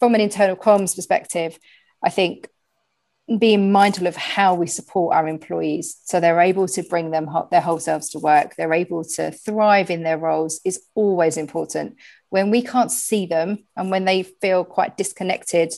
from 0.00 0.14
an 0.14 0.20
internal 0.20 0.56
comms 0.56 0.94
perspective 0.94 1.58
I 2.02 2.10
think 2.10 2.48
being 3.38 3.70
mindful 3.72 4.06
of 4.06 4.16
how 4.16 4.54
we 4.54 4.66
support 4.66 5.14
our 5.14 5.28
employees 5.28 5.98
so 6.04 6.18
they're 6.18 6.40
able 6.40 6.66
to 6.66 6.82
bring 6.82 7.10
them 7.10 7.28
their 7.50 7.60
whole 7.60 7.78
selves 7.78 8.08
to 8.10 8.18
work 8.18 8.54
they're 8.56 8.72
able 8.72 9.04
to 9.04 9.30
thrive 9.30 9.90
in 9.90 10.02
their 10.02 10.16
roles 10.16 10.60
is 10.64 10.80
always 10.94 11.36
important 11.36 11.96
when 12.30 12.50
we 12.50 12.62
can't 12.62 12.92
see 12.92 13.26
them 13.26 13.64
and 13.76 13.90
when 13.90 14.04
they 14.04 14.22
feel 14.22 14.64
quite 14.64 14.96
disconnected 14.96 15.72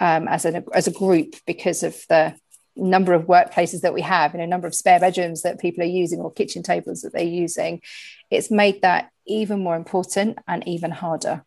um, 0.00 0.28
as, 0.28 0.44
a, 0.44 0.64
as 0.74 0.86
a 0.86 0.92
group 0.92 1.34
because 1.46 1.82
of 1.82 1.96
the 2.08 2.34
number 2.74 3.12
of 3.12 3.26
workplaces 3.26 3.82
that 3.82 3.94
we 3.94 4.00
have 4.00 4.32
and 4.32 4.42
a 4.42 4.46
number 4.46 4.66
of 4.66 4.74
spare 4.74 4.98
bedrooms 4.98 5.42
that 5.42 5.60
people 5.60 5.82
are 5.82 5.86
using 5.86 6.20
or 6.20 6.32
kitchen 6.32 6.62
tables 6.62 7.02
that 7.02 7.12
they're 7.12 7.22
using 7.22 7.82
it's 8.30 8.50
made 8.50 8.80
that 8.80 9.10
even 9.26 9.62
more 9.62 9.76
important 9.76 10.38
and 10.48 10.66
even 10.66 10.90
harder 10.90 11.44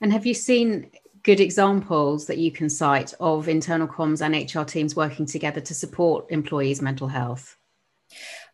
and 0.00 0.12
have 0.12 0.24
you 0.24 0.34
seen 0.34 0.90
good 1.22 1.40
examples 1.40 2.26
that 2.26 2.38
you 2.38 2.50
can 2.50 2.68
cite 2.68 3.14
of 3.20 3.48
internal 3.48 3.86
comms 3.86 4.20
and 4.20 4.34
HR 4.34 4.64
teams 4.64 4.96
working 4.96 5.26
together 5.26 5.60
to 5.60 5.74
support 5.74 6.26
employees' 6.30 6.82
mental 6.82 7.08
health? 7.08 7.56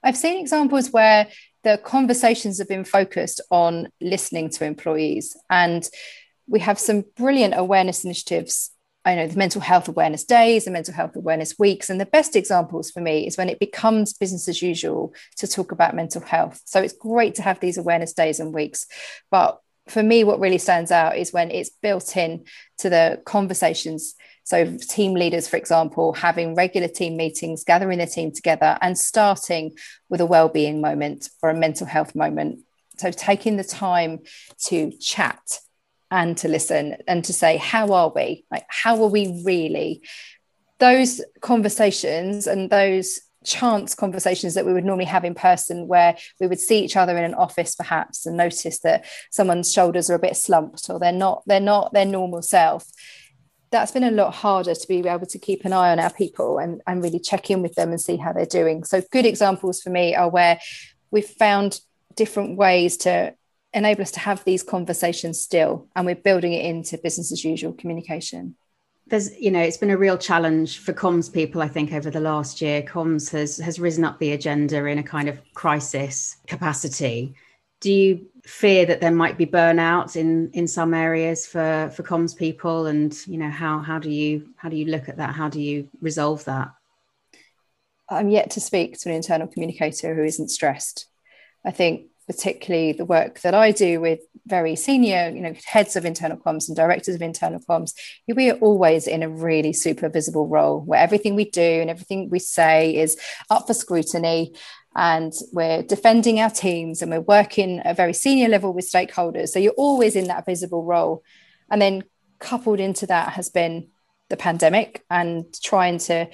I've 0.02 0.16
seen 0.16 0.38
examples 0.38 0.90
where 0.90 1.28
the 1.64 1.78
conversations 1.78 2.58
have 2.58 2.68
been 2.68 2.84
focused 2.84 3.40
on 3.50 3.88
listening 4.00 4.50
to 4.50 4.64
employees, 4.64 5.36
and 5.50 5.88
we 6.46 6.60
have 6.60 6.78
some 6.78 7.04
brilliant 7.16 7.54
awareness 7.56 8.04
initiatives. 8.04 8.70
I 9.04 9.14
know 9.14 9.26
the 9.26 9.38
mental 9.38 9.60
health 9.60 9.88
awareness 9.88 10.24
days 10.24 10.66
and 10.66 10.74
mental 10.74 10.92
health 10.92 11.16
awareness 11.16 11.58
weeks. 11.58 11.88
And 11.88 12.00
the 12.00 12.06
best 12.06 12.36
examples 12.36 12.90
for 12.90 13.00
me 13.00 13.26
is 13.26 13.38
when 13.38 13.48
it 13.48 13.58
becomes 13.58 14.12
business 14.12 14.48
as 14.48 14.60
usual 14.60 15.14
to 15.36 15.46
talk 15.46 15.72
about 15.72 15.94
mental 15.94 16.20
health. 16.20 16.60
So 16.66 16.80
it's 16.80 16.92
great 16.92 17.34
to 17.36 17.42
have 17.42 17.60
these 17.60 17.78
awareness 17.78 18.12
days 18.12 18.40
and 18.40 18.52
weeks, 18.52 18.86
but 19.30 19.60
for 19.88 20.02
me, 20.02 20.24
what 20.24 20.40
really 20.40 20.58
stands 20.58 20.90
out 20.90 21.16
is 21.16 21.32
when 21.32 21.50
it's 21.50 21.70
built 21.70 22.16
in 22.16 22.44
to 22.78 22.90
the 22.90 23.22
conversations. 23.24 24.14
So, 24.48 24.78
team 24.78 25.12
leaders, 25.12 25.46
for 25.46 25.58
example, 25.58 26.14
having 26.14 26.54
regular 26.54 26.88
team 26.88 27.18
meetings, 27.18 27.64
gathering 27.64 27.98
their 27.98 28.06
team 28.06 28.32
together, 28.32 28.78
and 28.80 28.96
starting 28.96 29.76
with 30.08 30.22
a 30.22 30.26
well-being 30.26 30.80
moment 30.80 31.28
or 31.42 31.50
a 31.50 31.54
mental 31.54 31.86
health 31.86 32.14
moment. 32.14 32.60
So, 32.96 33.10
taking 33.10 33.58
the 33.58 33.62
time 33.62 34.20
to 34.68 34.90
chat 34.92 35.58
and 36.10 36.34
to 36.38 36.48
listen 36.48 36.96
and 37.06 37.22
to 37.26 37.34
say, 37.34 37.58
"How 37.58 37.92
are 37.92 38.10
we? 38.16 38.46
Like, 38.50 38.64
how 38.68 39.02
are 39.02 39.10
we 39.10 39.42
really?" 39.44 40.00
Those 40.78 41.20
conversations 41.42 42.46
and 42.46 42.70
those 42.70 43.20
chance 43.44 43.94
conversations 43.94 44.54
that 44.54 44.64
we 44.64 44.72
would 44.72 44.84
normally 44.84 45.04
have 45.04 45.26
in 45.26 45.34
person 45.34 45.88
where 45.88 46.16
we 46.40 46.46
would 46.46 46.58
see 46.58 46.82
each 46.82 46.96
other 46.96 47.18
in 47.18 47.24
an 47.24 47.34
office 47.34 47.74
perhaps 47.74 48.24
and 48.24 48.38
notice 48.38 48.78
that 48.80 49.04
someone's 49.30 49.72
shoulders 49.72 50.08
are 50.08 50.14
a 50.14 50.18
bit 50.18 50.36
slumped 50.36 50.88
or 50.90 50.98
they're 50.98 51.12
not 51.12 51.42
they're 51.46 51.60
not 51.60 51.92
their 51.92 52.04
normal 52.04 52.42
self 52.42 52.84
that's 53.70 53.92
been 53.92 54.04
a 54.04 54.10
lot 54.10 54.34
harder 54.34 54.74
to 54.74 54.88
be 54.88 55.06
able 55.06 55.26
to 55.26 55.38
keep 55.38 55.64
an 55.64 55.72
eye 55.72 55.90
on 55.90 55.98
our 55.98 56.12
people 56.12 56.58
and, 56.58 56.80
and 56.86 57.02
really 57.02 57.18
check 57.18 57.50
in 57.50 57.62
with 57.62 57.74
them 57.74 57.90
and 57.90 58.00
see 58.00 58.16
how 58.16 58.32
they're 58.32 58.46
doing. 58.46 58.84
So 58.84 59.02
good 59.12 59.26
examples 59.26 59.82
for 59.82 59.90
me 59.90 60.14
are 60.14 60.28
where 60.28 60.58
we've 61.10 61.26
found 61.26 61.80
different 62.14 62.56
ways 62.56 62.96
to 62.98 63.34
enable 63.74 64.02
us 64.02 64.10
to 64.12 64.20
have 64.20 64.42
these 64.44 64.62
conversations 64.62 65.40
still 65.40 65.88
and 65.94 66.06
we're 66.06 66.14
building 66.14 66.52
it 66.52 66.64
into 66.64 66.98
business 66.98 67.30
as 67.32 67.44
usual 67.44 67.72
communication. 67.72 68.56
There's 69.06 69.34
you 69.38 69.50
know 69.50 69.60
it's 69.60 69.78
been 69.78 69.90
a 69.90 69.96
real 69.96 70.18
challenge 70.18 70.80
for 70.80 70.92
comms 70.92 71.32
people 71.32 71.62
i 71.62 71.68
think 71.68 71.94
over 71.94 72.10
the 72.10 72.20
last 72.20 72.60
year. 72.60 72.82
Comms 72.82 73.30
has 73.30 73.56
has 73.56 73.80
risen 73.80 74.04
up 74.04 74.18
the 74.18 74.32
agenda 74.32 74.84
in 74.84 74.98
a 74.98 75.02
kind 75.02 75.30
of 75.30 75.40
crisis 75.54 76.36
capacity. 76.46 77.34
Do 77.80 77.90
you 77.90 78.26
fear 78.48 78.86
that 78.86 79.02
there 79.02 79.10
might 79.10 79.36
be 79.36 79.44
burnout 79.44 80.16
in 80.16 80.50
in 80.54 80.66
some 80.66 80.94
areas 80.94 81.46
for 81.46 81.92
for 81.94 82.02
comms 82.02 82.34
people 82.34 82.86
and 82.86 83.14
you 83.26 83.36
know 83.36 83.50
how 83.50 83.78
how 83.80 83.98
do 83.98 84.10
you 84.10 84.48
how 84.56 84.70
do 84.70 84.76
you 84.76 84.86
look 84.86 85.06
at 85.08 85.18
that? 85.18 85.34
How 85.34 85.50
do 85.50 85.60
you 85.60 85.88
resolve 86.00 86.44
that? 86.46 86.70
I'm 88.08 88.30
yet 88.30 88.50
to 88.52 88.60
speak 88.60 88.98
to 89.00 89.10
an 89.10 89.16
internal 89.16 89.48
communicator 89.48 90.14
who 90.14 90.24
isn't 90.24 90.48
stressed. 90.48 91.08
I 91.62 91.72
think 91.72 92.06
particularly 92.28 92.92
the 92.92 93.06
work 93.06 93.40
that 93.40 93.54
I 93.54 93.72
do 93.72 94.00
with 94.00 94.20
very 94.46 94.76
senior, 94.76 95.30
you 95.34 95.40
know, 95.40 95.54
heads 95.64 95.96
of 95.96 96.04
internal 96.04 96.36
comms 96.36 96.68
and 96.68 96.76
directors 96.76 97.14
of 97.14 97.22
internal 97.22 97.58
comms, 97.60 97.94
we 98.28 98.50
are 98.50 98.58
always 98.58 99.06
in 99.06 99.22
a 99.22 99.28
really 99.28 99.72
super 99.72 100.10
visible 100.10 100.46
role 100.46 100.80
where 100.80 101.00
everything 101.00 101.34
we 101.34 101.48
do 101.50 101.62
and 101.62 101.88
everything 101.88 102.28
we 102.28 102.38
say 102.38 102.94
is 102.94 103.18
up 103.48 103.66
for 103.66 103.74
scrutiny. 103.74 104.54
And 104.94 105.32
we're 105.52 105.82
defending 105.82 106.38
our 106.40 106.50
teams 106.50 107.00
and 107.00 107.10
we're 107.10 107.20
working 107.20 107.78
at 107.80 107.92
a 107.92 107.94
very 107.94 108.12
senior 108.12 108.48
level 108.48 108.72
with 108.72 108.90
stakeholders. 108.90 109.48
So 109.48 109.58
you're 109.58 109.72
always 109.72 110.14
in 110.14 110.28
that 110.28 110.44
visible 110.44 110.84
role. 110.84 111.22
And 111.70 111.80
then 111.80 112.04
coupled 112.40 112.80
into 112.80 113.06
that 113.06 113.32
has 113.32 113.48
been 113.48 113.88
the 114.28 114.36
pandemic 114.36 115.04
and 115.08 115.46
trying 115.62 115.98
to 115.98 116.28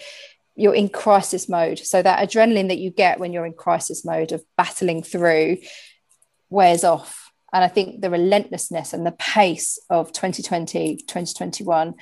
you're 0.57 0.75
in 0.75 0.89
crisis 0.89 1.49
mode. 1.49 1.79
So 1.79 2.03
that 2.03 2.29
adrenaline 2.29 2.69
that 2.69 2.79
you 2.79 2.91
get 2.91 3.19
when 3.19 3.33
you're 3.33 3.47
in 3.47 3.55
crisis 3.55 4.05
mode 4.05 4.33
of 4.33 4.45
battling 4.57 5.03
through 5.03 5.59
wears 6.49 6.85
off. 6.85 7.33
And 7.53 7.65
I 7.65 7.69
think 7.69 8.01
the 8.01 8.11
relentlessness 8.11 8.93
and 8.93 9.07
the 9.07 9.13
pace 9.13 9.79
of 9.91 10.13
2020, 10.13 10.97
2021 10.97 11.95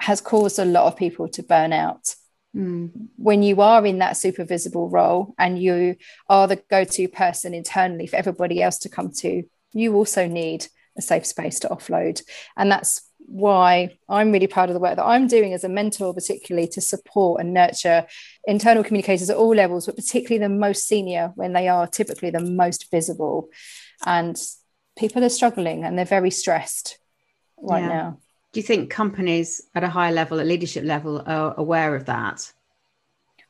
has 0.00 0.20
caused 0.20 0.58
a 0.58 0.64
lot 0.64 0.86
of 0.86 0.96
people 0.96 1.28
to 1.28 1.42
burn 1.42 1.72
out. 1.72 2.14
Mm. 2.56 3.08
When 3.16 3.42
you 3.42 3.60
are 3.60 3.84
in 3.84 3.98
that 3.98 4.16
super 4.16 4.44
visible 4.44 4.88
role 4.88 5.34
and 5.38 5.60
you 5.60 5.96
are 6.28 6.46
the 6.46 6.62
go 6.70 6.84
to 6.84 7.08
person 7.08 7.54
internally 7.54 8.06
for 8.06 8.16
everybody 8.16 8.62
else 8.62 8.78
to 8.80 8.88
come 8.88 9.12
to, 9.18 9.42
you 9.72 9.94
also 9.94 10.26
need 10.26 10.66
a 10.96 11.02
safe 11.02 11.26
space 11.26 11.60
to 11.60 11.68
offload. 11.68 12.22
And 12.56 12.70
that's 12.70 13.07
why 13.18 13.98
I'm 14.08 14.32
really 14.32 14.46
proud 14.46 14.70
of 14.70 14.74
the 14.74 14.80
work 14.80 14.96
that 14.96 15.04
I'm 15.04 15.26
doing 15.26 15.52
as 15.52 15.64
a 15.64 15.68
mentor, 15.68 16.14
particularly 16.14 16.68
to 16.68 16.80
support 16.80 17.40
and 17.40 17.52
nurture 17.52 18.06
internal 18.46 18.84
communicators 18.84 19.28
at 19.28 19.36
all 19.36 19.54
levels, 19.54 19.86
but 19.86 19.96
particularly 19.96 20.38
the 20.38 20.48
most 20.48 20.86
senior 20.86 21.32
when 21.34 21.52
they 21.52 21.68
are 21.68 21.86
typically 21.86 22.30
the 22.30 22.40
most 22.40 22.90
visible. 22.90 23.48
And 24.06 24.40
people 24.96 25.22
are 25.24 25.28
struggling 25.28 25.84
and 25.84 25.98
they're 25.98 26.04
very 26.04 26.30
stressed 26.30 26.98
right 27.58 27.82
yeah. 27.82 27.88
now. 27.88 28.18
Do 28.52 28.60
you 28.60 28.64
think 28.64 28.90
companies 28.90 29.60
at 29.74 29.84
a 29.84 29.88
higher 29.88 30.12
level, 30.12 30.40
at 30.40 30.46
leadership 30.46 30.84
level, 30.84 31.22
are 31.26 31.54
aware 31.56 31.94
of 31.94 32.06
that? 32.06 32.50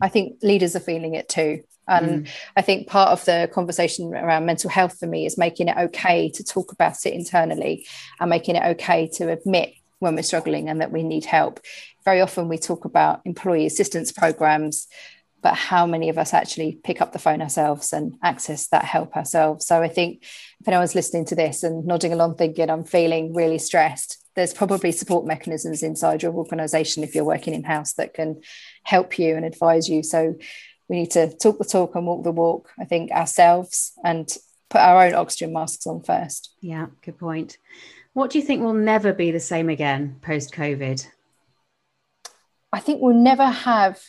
I 0.01 0.09
think 0.09 0.39
leaders 0.43 0.75
are 0.77 0.81
feeling 0.81 1.15
it 1.15 1.29
too. 1.29 1.63
And 1.89 2.27
mm. 2.27 2.31
I 2.57 2.63
think 2.63 2.87
part 2.87 3.11
of 3.11 3.25
the 3.25 3.51
conversation 3.53 4.15
around 4.15 4.47
mental 4.47 4.71
health 4.71 4.99
for 4.99 5.07
me 5.07 5.27
is 5.27 5.39
making 5.39 5.69
it 5.69 5.77
okay 5.77 6.29
to 6.31 6.45
talk 6.45 6.73
about 6.73 7.05
it 7.07 7.15
internally 7.15 7.87
and 8.21 8.31
making 8.31 8.57
it 8.57 8.65
okay 8.65 9.09
to 9.15 9.33
admit 9.33 9.75
when 9.99 10.15
we're 10.15 10.23
struggling 10.23 10.69
and 10.69 10.81
that 10.81 10.93
we 10.93 11.03
need 11.03 11.25
help. 11.25 11.61
Very 12.05 12.21
often 12.21 12.49
we 12.49 12.59
talk 12.59 12.85
about 12.85 13.21
employee 13.25 13.67
assistance 13.67 14.13
programs, 14.13 14.87
but 15.43 15.55
how 15.55 15.87
many 15.87 16.09
of 16.09 16.19
us 16.19 16.35
actually 16.35 16.79
pick 16.83 17.01
up 17.01 17.13
the 17.13 17.19
phone 17.19 17.43
ourselves 17.43 17.93
and 17.93 18.17
access 18.23 18.69
that 18.69 18.85
help 18.85 19.17
ourselves? 19.17 19.67
So 19.67 19.83
I 19.83 19.89
think 19.89 20.25
if 20.61 20.69
anyone's 20.69 20.95
listening 20.95 21.25
to 21.27 21.35
this 21.35 21.63
and 21.63 21.85
nodding 21.87 22.13
along 22.13 22.37
thinking 22.37 22.71
I'm 22.71 22.85
feeling 22.85 23.35
really 23.35 23.59
stressed, 23.59 24.19
there's 24.35 24.55
probably 24.55 24.93
support 24.93 25.27
mechanisms 25.27 25.83
inside 25.83 26.23
your 26.23 26.33
organization 26.33 27.03
if 27.03 27.15
you're 27.15 27.25
working 27.25 27.55
in 27.55 27.65
house 27.65 27.95
that 27.95 28.15
can 28.15 28.41
help 28.85 29.19
you 29.19 29.35
and 29.37 29.45
advise 29.45 29.89
you. 29.89 30.03
So 30.03 30.37
we 30.89 30.97
need 30.97 31.11
to 31.13 31.31
talk 31.37 31.59
the 31.59 31.65
talk 31.65 31.95
and 31.95 32.07
walk 32.07 32.25
the 32.25 32.33
walk, 32.33 32.71
I 32.79 32.85
think, 32.85 33.11
ourselves 33.11 33.93
and 34.05 34.29
put 34.71 34.81
our 34.81 35.05
own 35.05 35.15
oxygen 35.15 35.53
masks 35.53 35.87
on 35.87 36.03
first. 36.03 36.55
Yeah, 36.61 36.87
good 37.03 37.19
point. 37.19 37.59
What 38.15 38.31
do 38.31 38.39
you 38.39 38.45
think 38.45 38.63
will 38.63 38.75
never 38.75 39.13
be 39.13 39.31
the 39.31 39.41
same 39.41 39.69
again 39.69 40.17
post 40.23 40.53
COVID? 40.53 41.07
I 42.73 42.81
think 42.81 43.01
we'll 43.01 43.15
never 43.15 43.47
have 43.47 44.01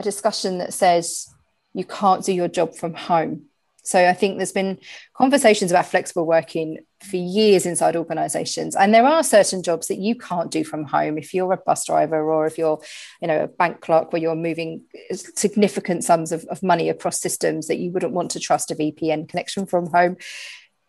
a 0.00 0.02
discussion 0.02 0.58
that 0.58 0.72
says 0.72 1.28
you 1.72 1.84
can't 1.84 2.24
do 2.24 2.32
your 2.32 2.48
job 2.48 2.74
from 2.74 2.94
home. 2.94 3.46
So 3.84 4.08
I 4.08 4.14
think 4.14 4.38
there's 4.38 4.52
been 4.52 4.78
conversations 5.14 5.70
about 5.70 5.86
flexible 5.86 6.26
working 6.26 6.78
for 7.02 7.16
years 7.16 7.66
inside 7.66 7.96
organizations. 7.96 8.74
And 8.74 8.94
there 8.94 9.04
are 9.04 9.22
certain 9.22 9.62
jobs 9.62 9.88
that 9.88 9.98
you 9.98 10.16
can't 10.16 10.50
do 10.50 10.64
from 10.64 10.84
home 10.84 11.18
if 11.18 11.34
you're 11.34 11.52
a 11.52 11.58
bus 11.58 11.84
driver 11.86 12.32
or 12.32 12.46
if 12.46 12.56
you're, 12.56 12.80
you 13.20 13.28
know, 13.28 13.44
a 13.44 13.48
bank 13.48 13.82
clerk 13.82 14.12
where 14.12 14.22
you're 14.22 14.34
moving 14.34 14.84
significant 15.12 16.02
sums 16.02 16.32
of, 16.32 16.44
of 16.46 16.62
money 16.62 16.88
across 16.88 17.20
systems 17.20 17.66
that 17.66 17.78
you 17.78 17.90
wouldn't 17.90 18.14
want 18.14 18.30
to 18.30 18.40
trust 18.40 18.70
a 18.70 18.74
VPN 18.74 19.28
connection 19.28 19.66
from 19.66 19.86
home. 19.88 20.16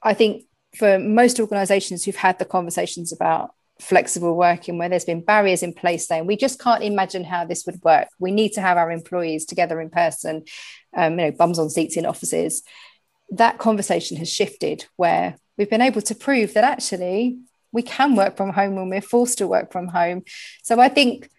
I 0.02 0.14
think 0.14 0.46
for 0.76 0.98
most 0.98 1.40
organizations 1.40 2.06
who've 2.06 2.16
had 2.16 2.40
the 2.40 2.46
conversations 2.46 3.12
about 3.12 3.52
flexible 3.80 4.38
working 4.38 4.78
where 4.78 4.88
there's 4.88 5.04
been 5.04 5.22
barriers 5.22 5.62
in 5.62 5.74
place 5.74 6.08
saying 6.08 6.26
we 6.26 6.38
just 6.38 6.62
can't 6.62 6.84
imagine 6.84 7.26
how 7.26 7.44
this 7.44 7.66
would 7.66 7.82
work 7.84 8.08
we 8.20 8.32
need 8.32 8.54
to 8.54 8.62
have 8.62 8.78
our 8.78 8.90
employees 8.90 9.46
together 9.46 9.82
in 9.82 9.90
person 9.90 10.44
um, 10.96 11.20
you 11.20 11.26
know 11.26 11.32
bums 11.32 11.60
on 11.60 11.70
seats 11.70 11.98
in 11.98 12.06
offices 12.06 12.64
that 13.32 13.58
conversation 13.58 14.18
has 14.18 14.32
shifted 14.32 14.86
where 14.96 15.36
we've 15.58 15.70
been 15.70 15.82
able 15.82 16.02
to 16.02 16.16
prove 16.16 16.54
that 16.54 16.64
actually 16.64 17.38
we 17.72 17.82
can 17.82 18.16
work 18.16 18.38
from 18.38 18.52
home 18.52 18.76
when 18.76 18.90
we're 18.90 19.02
forced 19.02 19.38
to 19.38 19.48
work 19.48 19.72
from 19.72 19.88
home 19.88 20.24
so 20.64 20.80
i 20.80 20.88
think 20.90 21.30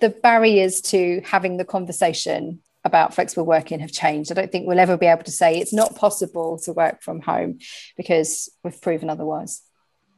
the 0.00 0.10
barriers 0.10 0.80
to 0.80 1.20
having 1.24 1.56
the 1.56 1.64
conversation 1.64 2.60
about 2.84 3.14
flexible 3.14 3.46
working 3.46 3.80
have 3.80 3.92
changed. 3.92 4.30
I 4.30 4.34
don't 4.34 4.50
think 4.50 4.66
we'll 4.66 4.80
ever 4.80 4.96
be 4.96 5.06
able 5.06 5.22
to 5.24 5.30
say 5.30 5.58
it's 5.58 5.72
not 5.72 5.94
possible 5.94 6.58
to 6.64 6.72
work 6.72 7.02
from 7.02 7.20
home 7.20 7.58
because 7.96 8.50
we've 8.64 8.80
proven 8.80 9.08
otherwise. 9.08 9.62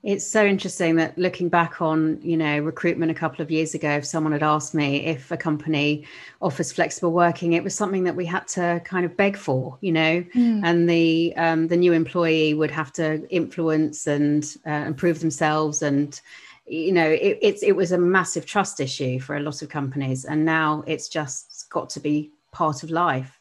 It's 0.05 0.27
so 0.27 0.45
interesting 0.45 0.97
that 0.97 1.17
looking 1.17 1.49
back 1.49 1.81
on, 1.81 2.21
you 2.21 2.37
know, 2.37 2.59
recruitment 2.59 3.11
a 3.11 3.15
couple 3.15 3.41
of 3.41 3.51
years 3.51 3.75
ago, 3.75 3.89
if 3.93 4.05
someone 4.05 4.33
had 4.33 4.43
asked 4.43 4.75
me 4.75 5.07
if 5.07 5.31
a 5.31 5.37
company 5.39 6.05
offers 6.43 6.71
flexible 6.73 7.11
working, 7.11 7.55
it 7.55 7.65
was 7.65 7.75
something 7.75 8.05
that 8.05 8.15
we 8.15 8.27
had 8.27 8.47
to 8.49 8.83
kind 8.85 9.07
of 9.07 9.17
beg 9.17 9.35
for, 9.35 9.79
you 9.81 9.93
know, 9.93 10.23
mm. 10.35 10.61
and 10.63 10.91
the 10.91 11.33
um, 11.39 11.69
the 11.69 11.77
new 11.77 11.95
employee 11.95 12.53
would 12.53 12.71
have 12.71 12.93
to 12.93 13.27
influence 13.31 14.07
and 14.07 14.57
uh, 14.67 14.85
improve 14.87 15.21
themselves, 15.21 15.81
and 15.81 16.21
you 16.67 16.93
know, 16.93 17.09
it, 17.09 17.39
it's 17.41 17.63
it 17.63 17.73
was 17.73 17.91
a 17.91 17.99
massive 17.99 18.45
trust 18.45 18.81
issue 18.81 19.19
for 19.19 19.37
a 19.37 19.41
lot 19.41 19.63
of 19.63 19.71
companies, 19.71 20.27
and 20.27 20.45
now 20.45 20.85
it's 20.87 21.09
just 21.09 21.65
got 21.71 21.89
to 21.89 22.01
be 22.01 22.31
part 22.53 22.83
of 22.83 22.91
life. 22.91 23.41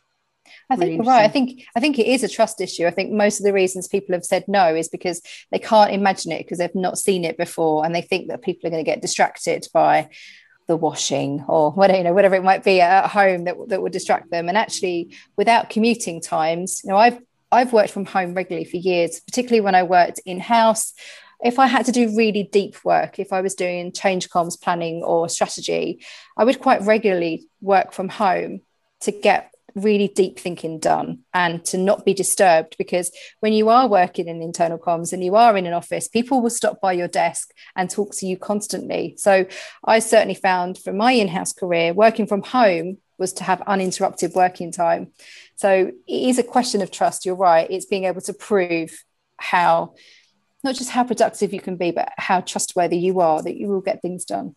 I 0.69 0.75
think 0.75 0.95
you're 0.95 1.05
right. 1.05 1.23
I 1.23 1.27
think 1.27 1.65
I 1.75 1.79
think 1.79 1.99
it 1.99 2.07
is 2.07 2.23
a 2.23 2.27
trust 2.27 2.61
issue. 2.61 2.85
I 2.85 2.91
think 2.91 3.11
most 3.11 3.39
of 3.39 3.45
the 3.45 3.53
reasons 3.53 3.87
people 3.87 4.13
have 4.13 4.25
said 4.25 4.45
no 4.47 4.75
is 4.75 4.89
because 4.89 5.21
they 5.51 5.59
can't 5.59 5.91
imagine 5.91 6.31
it 6.31 6.39
because 6.39 6.57
they've 6.57 6.75
not 6.75 6.97
seen 6.97 7.25
it 7.25 7.37
before, 7.37 7.85
and 7.85 7.93
they 7.93 8.01
think 8.01 8.27
that 8.27 8.41
people 8.41 8.67
are 8.67 8.71
going 8.71 8.83
to 8.83 8.91
get 8.91 9.01
distracted 9.01 9.67
by 9.73 10.09
the 10.67 10.77
washing 10.77 11.43
or 11.49 11.71
whatever 11.71 11.97
you 11.97 12.03
know 12.05 12.13
whatever 12.13 12.35
it 12.35 12.43
might 12.43 12.63
be 12.63 12.79
at 12.79 13.09
home 13.09 13.43
that 13.43 13.55
that 13.67 13.81
would 13.81 13.91
distract 13.91 14.31
them. 14.31 14.49
And 14.49 14.57
actually, 14.57 15.15
without 15.37 15.69
commuting 15.69 16.21
times, 16.21 16.81
you 16.83 16.89
know, 16.89 16.97
I've 16.97 17.19
I've 17.51 17.73
worked 17.73 17.91
from 17.91 18.05
home 18.05 18.33
regularly 18.33 18.65
for 18.65 18.77
years, 18.77 19.19
particularly 19.19 19.61
when 19.61 19.75
I 19.75 19.83
worked 19.83 20.19
in 20.25 20.39
house. 20.39 20.93
If 21.43 21.59
I 21.59 21.67
had 21.67 21.85
to 21.87 21.91
do 21.91 22.15
really 22.15 22.43
deep 22.43 22.77
work, 22.85 23.19
if 23.19 23.33
I 23.33 23.41
was 23.41 23.53
doing 23.53 23.91
change 23.91 24.29
comms 24.29 24.59
planning 24.59 25.03
or 25.03 25.27
strategy, 25.27 26.03
I 26.37 26.45
would 26.45 26.61
quite 26.61 26.81
regularly 26.83 27.47
work 27.61 27.91
from 27.91 28.07
home 28.07 28.61
to 29.01 29.11
get 29.11 29.52
really 29.75 30.07
deep 30.07 30.39
thinking 30.39 30.79
done 30.79 31.19
and 31.33 31.63
to 31.65 31.77
not 31.77 32.05
be 32.05 32.13
disturbed 32.13 32.75
because 32.77 33.11
when 33.39 33.53
you 33.53 33.69
are 33.69 33.87
working 33.87 34.27
in 34.27 34.41
internal 34.41 34.77
comms 34.77 35.13
and 35.13 35.23
you 35.23 35.35
are 35.35 35.57
in 35.57 35.65
an 35.65 35.73
office 35.73 36.07
people 36.07 36.41
will 36.41 36.49
stop 36.49 36.79
by 36.79 36.93
your 36.93 37.07
desk 37.07 37.51
and 37.75 37.89
talk 37.89 38.13
to 38.15 38.25
you 38.25 38.37
constantly. 38.37 39.15
So 39.17 39.45
i 39.83 39.99
certainly 39.99 40.35
found 40.35 40.77
from 40.77 40.97
my 40.97 41.13
in-house 41.13 41.53
career 41.53 41.93
working 41.93 42.27
from 42.27 42.43
home 42.43 42.97
was 43.17 43.33
to 43.33 43.43
have 43.43 43.61
uninterrupted 43.61 44.33
working 44.33 44.71
time. 44.71 45.11
So 45.55 45.91
it 46.07 46.29
is 46.29 46.39
a 46.39 46.43
question 46.43 46.81
of 46.81 46.91
trust 46.91 47.25
you're 47.25 47.35
right. 47.35 47.69
It's 47.69 47.85
being 47.85 48.05
able 48.05 48.21
to 48.21 48.33
prove 48.33 49.03
how 49.37 49.93
not 50.63 50.75
just 50.75 50.89
how 50.89 51.03
productive 51.03 51.53
you 51.53 51.59
can 51.59 51.75
be 51.75 51.91
but 51.91 52.09
how 52.17 52.41
trustworthy 52.41 52.97
you 52.97 53.19
are 53.19 53.41
that 53.41 53.57
you 53.57 53.67
will 53.67 53.81
get 53.81 54.01
things 54.01 54.25
done 54.25 54.55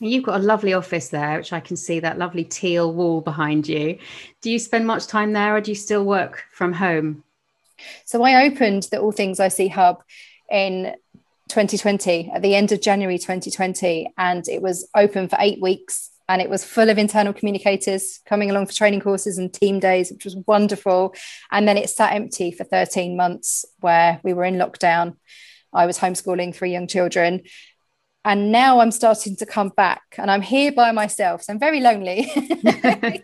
You've 0.00 0.24
got 0.24 0.40
a 0.40 0.42
lovely 0.42 0.74
office 0.74 1.08
there, 1.08 1.38
which 1.38 1.52
I 1.52 1.60
can 1.60 1.76
see 1.76 2.00
that 2.00 2.18
lovely 2.18 2.44
teal 2.44 2.92
wall 2.92 3.20
behind 3.20 3.68
you. 3.68 3.98
Do 4.42 4.50
you 4.50 4.58
spend 4.58 4.86
much 4.86 5.06
time 5.06 5.32
there 5.32 5.56
or 5.56 5.60
do 5.60 5.72
you 5.72 5.74
still 5.74 6.04
work 6.04 6.44
from 6.52 6.72
home? 6.72 7.24
So 8.04 8.22
I 8.22 8.46
opened 8.46 8.84
the 8.90 9.00
All 9.00 9.12
Things 9.12 9.40
IC 9.40 9.72
Hub 9.72 10.02
in 10.50 10.94
2020, 11.48 12.30
at 12.32 12.42
the 12.42 12.54
end 12.54 12.72
of 12.72 12.80
January 12.80 13.18
2020, 13.18 14.12
and 14.16 14.46
it 14.48 14.62
was 14.62 14.88
open 14.94 15.28
for 15.28 15.36
eight 15.40 15.60
weeks. 15.60 16.10
And 16.30 16.42
it 16.42 16.50
was 16.50 16.62
full 16.62 16.90
of 16.90 16.98
internal 16.98 17.32
communicators 17.32 18.20
coming 18.26 18.50
along 18.50 18.66
for 18.66 18.74
training 18.74 19.00
courses 19.00 19.38
and 19.38 19.52
team 19.52 19.80
days, 19.80 20.12
which 20.12 20.26
was 20.26 20.36
wonderful. 20.46 21.14
And 21.50 21.66
then 21.66 21.78
it 21.78 21.88
sat 21.88 22.12
empty 22.12 22.50
for 22.50 22.64
13 22.64 23.16
months 23.16 23.64
where 23.80 24.20
we 24.22 24.34
were 24.34 24.44
in 24.44 24.56
lockdown. 24.56 25.16
I 25.72 25.86
was 25.86 25.98
homeschooling 25.98 26.54
three 26.54 26.70
young 26.70 26.86
children 26.86 27.42
and 28.24 28.50
now 28.52 28.80
I'm 28.80 28.90
starting 28.90 29.36
to 29.36 29.46
come 29.46 29.68
back 29.70 30.02
and 30.18 30.30
I'm 30.30 30.42
here 30.42 30.72
by 30.72 30.92
myself. 30.92 31.42
So 31.42 31.52
I'm 31.52 31.58
very 31.58 31.80
lonely 31.80 32.22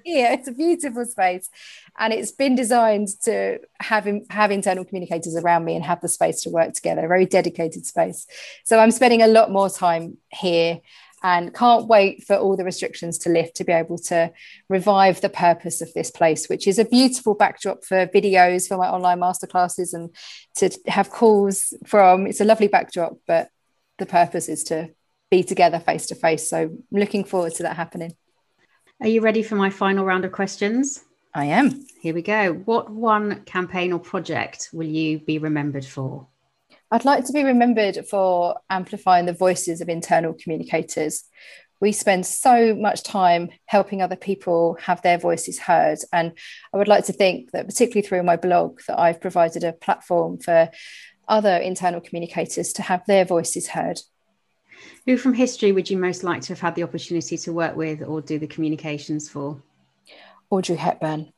here. 0.05 0.31
It's 0.33 0.49
a 0.49 0.53
beautiful 0.53 1.05
space. 1.05 1.51
And 1.99 2.13
it's 2.13 2.33
been 2.33 2.55
designed 2.55 3.09
to 3.25 3.59
have, 3.81 4.09
have 4.31 4.51
internal 4.51 4.85
communicators 4.85 5.37
around 5.37 5.65
me 5.65 5.75
and 5.75 5.85
have 5.85 6.01
the 6.01 6.09
space 6.09 6.43
to 6.43 6.51
work 6.51 6.75
together, 6.75 7.05
a 7.05 7.09
very 7.09 7.27
dedicated 7.27 7.87
space. 7.87 8.27
So 8.65 8.79
I'm 8.79 8.91
spending 8.91 9.23
a 9.23 9.27
lot 9.27 9.51
more 9.51 9.69
time 9.69 10.17
here 10.33 10.81
and 11.25 11.55
can't 11.55 11.87
wait 11.87 12.23
for 12.23 12.37
all 12.37 12.55
the 12.55 12.65
restrictions 12.65 13.17
to 13.17 13.31
lift 13.31 13.57
to 13.57 13.65
be 13.65 13.73
able 13.73 13.97
to 13.97 14.31
revive 14.69 15.23
the 15.23 15.31
purpose 15.31 15.81
of 15.81 15.93
this 15.95 16.11
place, 16.11 16.49
which 16.49 16.69
is 16.69 16.79
a 16.79 16.85
beautiful 16.85 17.35
backdrop 17.35 17.83
for 17.83 18.07
videos 18.09 18.69
for 18.69 18.77
my 18.77 18.89
online 18.89 19.21
masterclasses 19.21 19.95
and 19.95 20.15
to 20.57 20.71
have 20.87 21.11
calls 21.11 21.73
from. 21.87 22.27
It's 22.27 22.43
a 22.43 22.45
lovely 22.45 22.69
backdrop, 22.69 23.17
but 23.27 23.49
the 23.99 24.07
purpose 24.07 24.49
is 24.49 24.65
to 24.65 24.91
be 25.31 25.43
together 25.43 25.79
face 25.79 26.07
to 26.07 26.15
face. 26.15 26.49
So 26.49 26.59
I'm 26.59 26.85
looking 26.91 27.25
forward 27.25 27.55
to 27.55 27.65
that 27.65 27.77
happening. 27.77 28.15
Are 29.01 29.09
you 29.09 29.21
ready 29.21 29.43
for 29.43 29.57
my 29.57 29.71
final 29.71 30.05
round 30.05 30.25
of 30.25 30.33
questions? 30.33 31.05
I 31.35 31.47
am. 31.47 31.85
Here 32.01 32.15
we 32.15 32.23
go. 32.23 32.53
What 32.53 32.91
one 32.91 33.43
campaign 33.45 33.93
or 33.93 33.99
project 33.99 34.71
will 34.73 34.87
you 34.87 35.19
be 35.19 35.39
remembered 35.39 35.85
for? 35.85 36.29
I'd 36.91 37.05
like 37.05 37.25
to 37.25 37.33
be 37.33 37.43
remembered 37.43 38.07
for 38.09 38.61
amplifying 38.71 39.27
the 39.27 39.33
voices 39.33 39.81
of 39.81 39.89
internal 39.89 40.33
communicators. 40.33 41.25
We 41.81 41.91
spend 41.91 42.25
so 42.25 42.73
much 42.75 43.03
time 43.03 43.51
helping 43.67 44.01
other 44.01 44.17
people 44.17 44.79
have 44.81 45.03
their 45.03 45.19
voices 45.19 45.59
heard. 45.59 45.99
And 46.13 46.33
I 46.73 46.77
would 46.77 46.87
like 46.87 47.07
to 47.07 47.13
think 47.13 47.51
that, 47.51 47.67
particularly 47.67 48.07
through 48.07 48.23
my 48.23 48.37
blog, 48.37 48.81
that 48.87 48.99
I've 48.99 49.21
provided 49.21 49.65
a 49.65 49.73
platform 49.73 50.39
for 50.39 50.71
other 51.29 51.57
internal 51.57 52.01
communicators 52.01 52.73
to 52.75 52.83
have 52.83 53.05
their 53.07 53.25
voices 53.25 53.69
heard. 53.69 54.01
Who 55.07 55.17
from 55.17 55.35
history 55.35 55.73
would 55.73 55.89
you 55.89 55.97
most 55.97 56.25
like 56.25 56.43
to 56.43 56.49
have 56.49 56.61
had 56.61 56.75
the 56.75 56.83
opportunity 56.83 57.37
to 57.39 57.53
work 57.53 57.77
with 57.77 58.03
or 58.03 58.21
do 58.21 58.39
the 58.39 58.47
communications 58.47 59.29
for? 59.29 59.63
Audrey 60.51 60.77
Hepburn. 60.77 61.33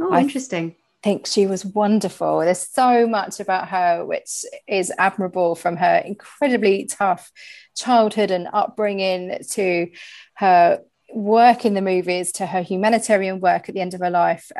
Oh, 0.00 0.16
interesting 0.16 0.74
I 1.02 1.08
think 1.08 1.26
she 1.26 1.48
was 1.48 1.64
wonderful. 1.64 2.40
There's 2.40 2.60
so 2.60 3.08
much 3.08 3.40
about 3.40 3.68
her 3.68 4.04
which 4.04 4.44
is 4.68 4.92
admirable 4.98 5.56
from 5.56 5.76
her 5.76 5.96
incredibly 6.04 6.84
tough 6.84 7.32
childhood 7.74 8.30
and 8.30 8.46
upbringing 8.52 9.36
to 9.50 9.88
her 10.34 10.80
work 11.12 11.64
in 11.64 11.74
the 11.74 11.82
movies 11.82 12.30
to 12.32 12.46
her 12.46 12.62
humanitarian 12.62 13.40
work 13.40 13.68
at 13.68 13.74
the 13.74 13.80
end 13.80 13.94
of 13.94 14.00
her 14.00 14.10
life. 14.10 14.52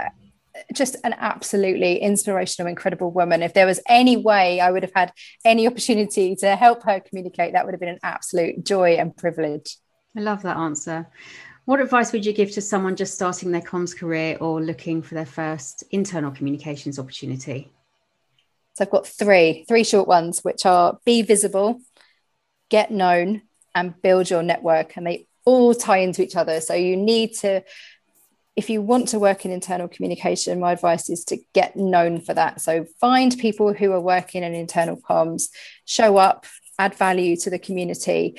Just 0.73 0.97
an 1.05 1.15
absolutely 1.19 1.99
inspirational, 1.99 2.69
incredible 2.69 3.11
woman. 3.11 3.43
If 3.43 3.55
there 3.55 3.67
was 3.67 3.81
any 3.89 4.17
way 4.17 4.61
I 4.61 4.71
would 4.71 4.83
have 4.83 4.93
had 4.95 5.13
any 5.45 5.67
opportunity 5.67 6.37
to 6.37 6.57
help 6.57 6.83
her 6.85 7.01
communicate, 7.01 7.53
that 7.53 7.65
would 7.65 7.75
have 7.75 7.81
been 7.81 7.89
an 7.89 7.99
absolute 8.03 8.65
joy 8.65 8.95
and 8.95 9.17
privilege. 9.17 9.77
I 10.17 10.21
love 10.21 10.43
that 10.43 10.57
answer. 10.57 11.09
What 11.65 11.81
advice 11.81 12.13
would 12.13 12.27
you 12.27 12.33
give 12.33 12.51
to 12.53 12.61
someone 12.61 12.97
just 12.97 13.15
starting 13.15 13.53
their 13.53 13.61
comms 13.61 13.97
career 13.97 14.37
or 14.41 14.61
looking 14.61 15.01
for 15.01 15.15
their 15.15 15.27
first 15.27 15.85
internal 15.91 16.33
communications 16.33 16.99
opportunity? 16.99 17.73
So 18.75 18.85
I've 18.85 18.91
got 18.91 19.07
three, 19.07 19.65
three 19.69 19.85
short 19.85 20.09
ones, 20.09 20.41
which 20.43 20.67
are 20.67 20.99
be 21.05 21.23
visible, 21.23 21.81
get 22.69 22.91
known, 22.91 23.43
and 23.75 23.95
build 24.03 24.29
your 24.29 24.43
network. 24.43 24.97
And 24.97 25.07
they 25.07 25.29
all 25.45 25.75
tie 25.75 25.99
into 25.99 26.23
each 26.23 26.37
other. 26.37 26.61
So 26.61 26.75
you 26.75 26.97
need 26.97 27.35
to, 27.41 27.63
if 28.55 28.69
you 28.69 28.83
want 28.83 29.09
to 29.09 29.19
work 29.19 29.45
in 29.45 29.51
internal 29.51 29.89
communication, 29.89 30.61
my 30.61 30.73
advice 30.73 31.09
is 31.09 31.25
to 31.27 31.39
get 31.55 31.77
known 31.77 32.21
for 32.21 32.35
that. 32.35 32.61
So 32.61 32.87
find 33.01 33.37
people 33.39 33.73
who 33.73 33.93
are 33.93 34.01
working 34.01 34.43
in 34.43 34.55
internal 34.55 34.97
comms, 34.97 35.45
show 35.87 36.19
up, 36.19 36.47
add 36.79 36.95
value 36.95 37.37
to 37.37 37.51
the 37.51 37.59
community. 37.59 38.39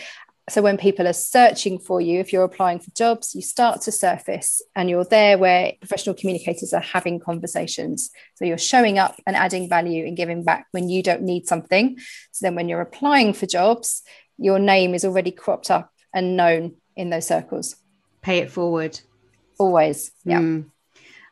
So 0.49 0.61
when 0.61 0.77
people 0.77 1.07
are 1.07 1.13
searching 1.13 1.79
for 1.79 2.01
you 2.01 2.19
if 2.19 2.33
you're 2.33 2.43
applying 2.43 2.79
for 2.79 2.91
jobs 2.91 3.33
you 3.33 3.41
start 3.41 3.79
to 3.83 3.93
surface 3.93 4.61
and 4.75 4.89
you're 4.89 5.05
there 5.05 5.37
where 5.37 5.71
professional 5.79 6.15
communicators 6.15 6.73
are 6.73 6.81
having 6.81 7.21
conversations. 7.21 8.11
So 8.35 8.43
you're 8.43 8.57
showing 8.57 8.99
up 8.99 9.15
and 9.25 9.37
adding 9.37 9.69
value 9.69 10.05
and 10.05 10.17
giving 10.17 10.43
back 10.43 10.67
when 10.71 10.89
you 10.89 11.01
don't 11.01 11.21
need 11.21 11.47
something. 11.47 11.97
So 12.31 12.45
then 12.45 12.55
when 12.55 12.67
you're 12.67 12.81
applying 12.81 13.31
for 13.33 13.45
jobs 13.45 14.03
your 14.37 14.59
name 14.59 14.93
is 14.93 15.05
already 15.05 15.31
cropped 15.31 15.69
up 15.71 15.91
and 16.13 16.35
known 16.35 16.75
in 16.95 17.09
those 17.09 17.27
circles. 17.27 17.75
Pay 18.21 18.39
it 18.39 18.51
forward 18.51 18.99
always 19.63 20.11
yeah 20.25 20.39
mm. 20.39 20.65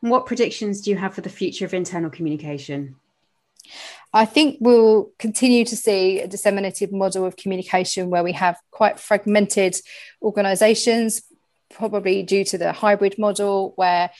and 0.01 0.11
what 0.11 0.25
predictions 0.25 0.81
do 0.81 0.89
you 0.89 0.97
have 0.97 1.13
for 1.13 1.21
the 1.21 1.29
future 1.29 1.65
of 1.65 1.73
internal 1.73 2.09
communication 2.09 2.95
I 4.13 4.25
think 4.25 4.57
we'll 4.59 5.11
continue 5.19 5.63
to 5.65 5.75
see 5.75 6.19
a 6.19 6.27
disseminated 6.27 6.91
model 6.91 7.25
of 7.25 7.37
communication 7.37 8.09
where 8.09 8.23
we 8.23 8.33
have 8.33 8.57
quite 8.69 8.99
fragmented 8.99 9.75
organizations, 10.21 11.21
probably 11.73 12.21
due 12.21 12.43
to 12.45 12.57
the 12.57 12.73
hybrid 12.73 13.17
model, 13.17 13.71
where 13.77 14.11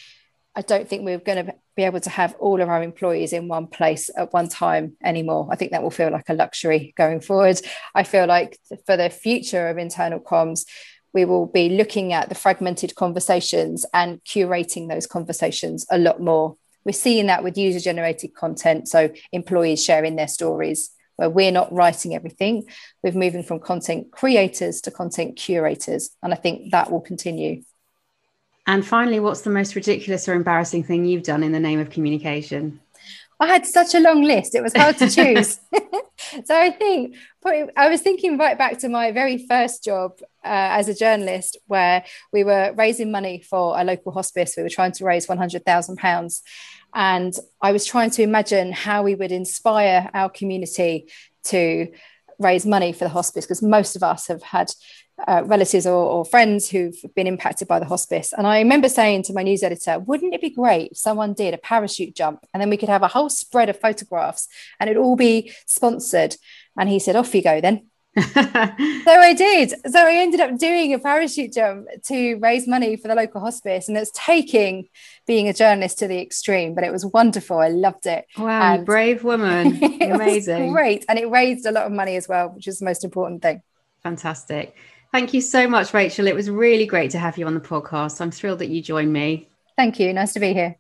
I 0.56 0.62
don't 0.62 0.88
think 0.88 1.04
we're 1.04 1.18
going 1.18 1.46
to 1.46 1.56
be 1.76 1.84
able 1.84 2.00
to 2.02 2.10
have 2.10 2.36
all 2.40 2.62
of 2.62 2.70
our 2.70 2.84
employees 2.84 3.34
in 3.34 3.48
one 3.48 3.68
place 3.68 4.10
at 4.16 4.34
one 4.34 4.50
time 4.50 4.96
anymore. 5.04 5.48
I 5.52 5.56
think 5.56 5.72
that 5.72 5.84
will 5.84 5.92
feel 5.92 6.10
like 6.10 6.30
a 6.30 6.34
luxury 6.34 6.94
going 6.96 7.20
forward. 7.20 7.60
I 7.94 8.04
feel 8.04 8.28
like 8.28 8.58
for 8.86 8.96
the 8.96 9.10
future 9.10 9.68
of 9.68 9.78
internal 9.78 10.20
comms, 10.20 10.66
we 11.14 11.26
will 11.26 11.46
be 11.46 11.70
looking 11.70 12.14
at 12.14 12.30
the 12.30 12.36
fragmented 12.36 12.96
conversations 12.96 13.86
and 13.94 14.24
curating 14.24 14.90
those 14.90 15.08
conversations 15.08 15.86
a 15.92 15.98
lot 15.98 16.22
more 16.22 16.56
we're 16.84 16.94
seeing 16.94 17.28
that 17.28 17.44
with 17.44 17.58
user 17.58 17.80
generated 17.80 18.34
content. 18.34 18.88
So 18.88 19.12
employees 19.32 19.84
sharing 19.84 20.16
their 20.16 20.28
stories 20.28 20.92
where 21.16 21.30
we're 21.30 21.52
not 21.52 21.72
writing 21.72 22.16
everything. 22.16 22.68
We're 23.04 23.14
moving 23.14 23.44
from 23.44 23.60
content 23.60 24.12
creators 24.12 24.82
to 24.82 24.92
content 24.92 25.36
curators. 25.36 26.10
And 26.24 26.34
I 26.34 26.36
think 26.36 26.72
that 26.72 26.92
will 26.92 27.02
continue. 27.02 27.64
And 28.66 28.86
finally, 28.86 29.20
what's 29.20 29.42
the 29.42 29.50
most 29.50 29.76
ridiculous 29.76 30.28
or 30.28 30.34
embarrassing 30.34 30.84
thing 30.84 31.06
you've 31.06 31.24
done 31.24 31.44
in 31.44 31.52
the 31.52 31.60
name 31.60 31.80
of 31.80 31.90
communication? 31.90 32.80
I 33.42 33.48
had 33.48 33.66
such 33.66 33.96
a 33.96 34.00
long 34.00 34.22
list, 34.22 34.56
it 34.56 34.62
was 34.62 34.74
hard 34.74 34.98
to 35.00 35.10
choose. 35.10 35.60
so 36.46 36.56
I 36.56 36.70
think 36.70 37.16
I 37.44 37.90
was 37.90 38.02
thinking 38.02 38.38
right 38.38 38.58
back 38.58 38.80
to 38.80 38.90
my 38.90 39.12
very 39.12 39.46
first 39.48 39.84
job 39.84 40.20
uh, 40.46 40.78
as 40.78 40.88
a 40.88 40.94
journalist, 40.94 41.58
where 41.68 42.04
we 42.32 42.44
were 42.44 42.74
raising 42.78 43.12
money 43.12 43.42
for 43.42 43.80
a 43.80 43.84
local 43.84 44.12
hospice. 44.12 44.54
We 44.56 44.64
were 44.64 44.70
trying 44.70 44.92
to 44.94 45.06
raise 45.06 45.28
£100,000. 45.28 46.42
And 46.94 47.34
I 47.62 47.72
was 47.72 47.86
trying 47.86 48.12
to 48.12 48.22
imagine 48.22 48.72
how 48.72 49.04
we 49.04 49.16
would 49.16 49.32
inspire 49.32 50.10
our 50.14 50.30
community 50.30 51.10
to 51.46 51.88
raise 52.40 52.66
money 52.66 52.92
for 52.92 53.06
the 53.06 53.10
hospice, 53.10 53.46
because 53.46 53.62
most 53.62 53.96
of 53.96 54.04
us 54.04 54.28
have 54.28 54.44
had 54.44 54.72
uh, 55.28 55.44
relatives 55.46 55.86
or, 55.86 56.04
or, 56.04 56.26
friends 56.26 56.70
who've 56.70 56.96
been 57.16 57.28
impacted 57.28 57.68
by 57.68 57.80
the 57.80 57.86
hospice. 57.86 58.34
And 58.34 58.48
I 58.48 58.60
remember 58.60 58.90
saying 58.90 59.24
to 59.24 59.34
my 59.34 59.44
news 59.44 59.64
editor, 59.64 60.00
wouldn't 60.00 60.34
it 60.34 60.42
be 60.42 60.50
great 60.50 60.92
if 60.92 60.98
someone 60.98 61.34
did 61.34 61.54
a 61.54 61.58
parachute 61.58 62.16
jump 62.16 62.46
and 62.54 62.62
then 62.62 62.70
we 62.70 62.78
could 62.78 62.90
have 62.90 63.04
a 63.04 63.08
whole 63.08 63.30
spread 63.30 63.70
of 63.70 63.80
photographs 63.80 64.48
and 64.80 64.90
it'd 64.90 65.02
all 65.02 65.16
be 65.16 65.52
sponsored? 65.66 66.36
And 66.78 66.90
he 66.90 67.00
said, 67.00 67.16
off 67.16 67.36
you 67.36 67.44
go 67.44 67.62
then. 67.62 67.88
so 68.18 68.22
I 68.36 69.34
did. 69.34 69.74
So 69.90 70.00
I 70.00 70.16
ended 70.16 70.42
up 70.42 70.58
doing 70.58 70.94
a 70.94 71.00
parachute 71.00 71.54
jump 71.54 71.88
to 72.08 72.36
raise 72.36 72.68
money 72.68 72.98
for 72.98 73.08
the 73.08 73.16
local 73.16 73.40
hospice. 73.40 73.88
And 73.88 73.98
it's 73.98 74.12
taking 74.14 74.90
being 75.28 75.48
a 75.48 75.54
journalist 75.54 76.00
to 76.00 76.08
the 76.08 76.22
extreme, 76.22 76.76
but 76.76 76.84
it 76.84 76.92
was 76.92 77.06
wonderful. 77.06 77.60
I 77.60 77.70
loved 77.70 78.08
it. 78.08 78.26
Wow, 78.38 78.76
and 78.76 78.86
brave 78.86 79.24
woman. 79.24 79.82
Amazing. 80.02 80.74
great. 80.74 81.06
And 81.08 81.20
it 81.20 81.30
raised 81.30 81.66
a 81.66 81.72
lot 81.72 81.86
of 81.86 81.94
money 81.94 82.18
as 82.18 82.28
well, 82.28 82.50
which 82.50 82.68
is 82.68 82.80
the 82.80 82.86
most 82.86 83.06
important 83.06 83.42
thing. 83.42 83.62
Fantastic. 84.04 84.76
Thank 85.12 85.34
you 85.34 85.42
so 85.42 85.68
much, 85.68 85.94
Rachel. 85.94 86.28
It 86.28 86.36
was 86.36 86.50
really 86.50 86.86
great 86.86 87.12
to 87.12 87.20
have 87.20 87.38
you 87.38 87.46
on 87.46 87.54
the 87.54 87.60
podcast. 87.60 88.22
I'm 88.22 88.32
thrilled 88.32 88.60
that 88.60 88.70
you 88.70 88.82
joined 88.82 89.12
me. 89.12 89.50
Thank 89.76 90.00
you. 90.00 90.14
Nice 90.14 90.34
to 90.34 90.40
be 90.40 90.54
here. 90.54 90.78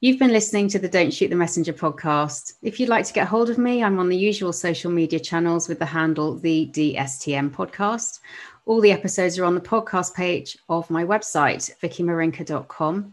You've 0.00 0.20
been 0.20 0.30
listening 0.30 0.68
to 0.68 0.78
the 0.78 0.88
Don't 0.88 1.12
Shoot 1.12 1.30
the 1.30 1.34
Messenger 1.34 1.72
podcast. 1.72 2.52
If 2.62 2.78
you'd 2.78 2.88
like 2.88 3.04
to 3.06 3.12
get 3.12 3.26
hold 3.26 3.50
of 3.50 3.58
me, 3.58 3.82
I'm 3.82 3.98
on 3.98 4.08
the 4.08 4.16
usual 4.16 4.52
social 4.52 4.92
media 4.92 5.18
channels 5.18 5.68
with 5.68 5.80
the 5.80 5.86
handle 5.86 6.38
the 6.38 6.70
DSTM 6.72 7.50
podcast. 7.50 8.20
All 8.66 8.80
the 8.80 8.92
episodes 8.92 9.40
are 9.40 9.44
on 9.44 9.56
the 9.56 9.60
podcast 9.60 10.14
page 10.14 10.56
of 10.68 10.88
my 10.88 11.04
website, 11.04 11.72
vickymarinka.com, 11.82 13.12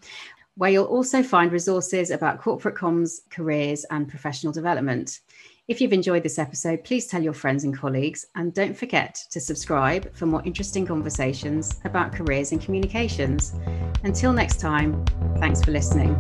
where 0.58 0.70
you'll 0.70 0.86
also 0.86 1.24
find 1.24 1.52
resources 1.52 2.12
about 2.12 2.40
corporate 2.40 2.76
comms, 2.76 3.22
careers, 3.32 3.84
and 3.86 4.08
professional 4.08 4.54
development. 4.54 5.22
If 5.68 5.82
you've 5.82 5.94
enjoyed 5.94 6.22
this 6.22 6.38
episode, 6.38 6.84
please 6.84 7.08
tell 7.08 7.24
your 7.24 7.34
friends 7.34 7.64
and 7.64 7.76
colleagues, 7.76 8.28
and 8.36 8.54
don't 8.54 8.78
forget 8.78 9.16
to 9.32 9.40
subscribe 9.40 10.14
for 10.14 10.28
more 10.28 10.44
interesting 10.46 10.86
conversations 10.86 11.80
about 11.86 12.14
careers 12.14 12.52
and 12.52 12.62
communications. 12.62 13.56
Until 14.04 14.32
next 14.32 14.60
time, 14.60 15.04
thanks 15.40 15.64
for 15.64 15.72
listening. 15.72 16.16